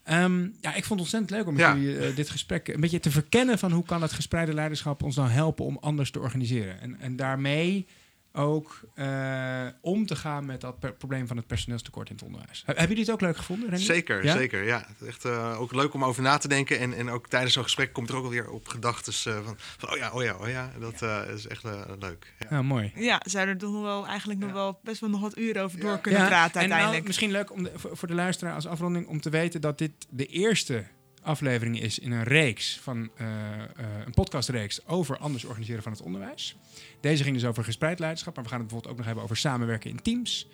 [0.02, 1.76] Ehm, ja, ik vond het ontzettend leuk om met Ja.
[1.76, 5.16] jullie eh, dit gesprek een beetje te verkennen van hoe kan het gespreide leiderschap ons
[5.16, 6.80] nou helpen om anders te organiseren.
[6.80, 7.86] En, en daarmee
[8.32, 12.58] ook eh, om te gaan met dat probleem van het personeelstekort in het onderwijs.
[12.58, 13.68] He- hebben jullie het ook leuk gevonden?
[13.68, 13.84] Renier?
[13.84, 14.32] Zeker, Ja?
[14.36, 14.64] zeker.
[14.64, 16.78] Ja, Het is echt eh, ook leuk om over na te denken.
[16.78, 19.96] En, en ook tijdens zo'n gesprek komt er ook alweer op gedachten van, van, oh
[19.96, 20.70] ja, oh ja, oh ja.
[20.80, 22.34] Dat eh, is echt eh, leuk.
[22.38, 22.46] Ja.
[22.50, 22.92] Ja, mooi.
[22.94, 25.80] Ja, zouden er toch nog wel eigenlijk nog wel best wel nog wat uren over
[25.80, 25.96] door Ja.
[25.96, 27.06] kunnen praten en nou, uiteindelijk.
[27.06, 29.92] misschien leuk om de, voor, voor de luisteraar als afronding om te weten dat dit
[30.10, 30.84] de eerste
[31.22, 33.68] aflevering is in een reeks van eh, eh,
[34.06, 36.56] een podcastreeks over anders organiseren van het onderwijs.
[37.00, 39.36] Deze ging dus over gespreid leiderschap, maar we gaan het bijvoorbeeld ook nog hebben over
[39.36, 40.48] samenwerken in teams.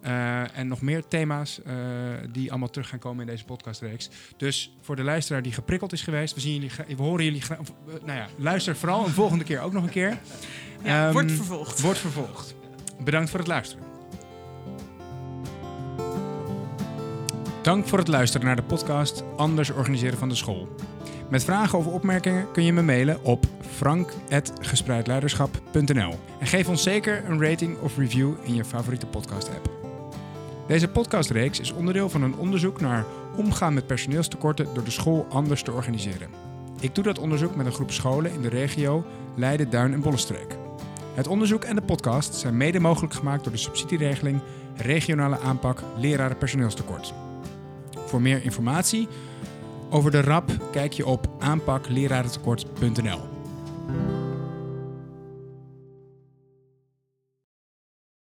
[0.00, 1.60] Eh, en nog meer thema's
[2.32, 4.08] die allemaal terug gaan komen in deze podcastreeks.
[4.36, 7.58] Dus voor de luisteraar die geprikkeld is geweest, we, zien jullie, we horen jullie graag.
[7.86, 10.18] Nou ja, luister vooral een volgende keer ook nog een keer.
[10.82, 11.80] ja, Ehm, wordt vervolgd.
[11.80, 12.54] Wordt vervolgd.
[13.04, 13.89] Bedankt voor het luisteren.
[17.62, 20.68] Dank voor het luisteren naar de podcast Anders organiseren van de school.
[21.28, 27.42] Met vragen of opmerkingen kun je me mailen op frank.gespreidleiderschap.nl En geef ons zeker een
[27.42, 29.70] rating of review in je favoriete podcast-app.
[30.66, 33.04] Deze podcastreeks is onderdeel van een onderzoek naar
[33.36, 36.28] omgaan met personeelstekorten door de school anders te organiseren.
[36.80, 39.04] Ik doe dat onderzoek met een groep scholen in de regio
[39.34, 40.56] Leiden, Duin en Bollenstreek.
[41.14, 44.40] Het onderzoek en de podcast zijn mede mogelijk gemaakt door de subsidieregeling
[44.76, 47.14] Regionale aanpak leraren personeelstekort.
[48.10, 49.08] Voor meer informatie
[49.90, 53.20] over de RAP kijk je op aanpaklerarentekort.nl.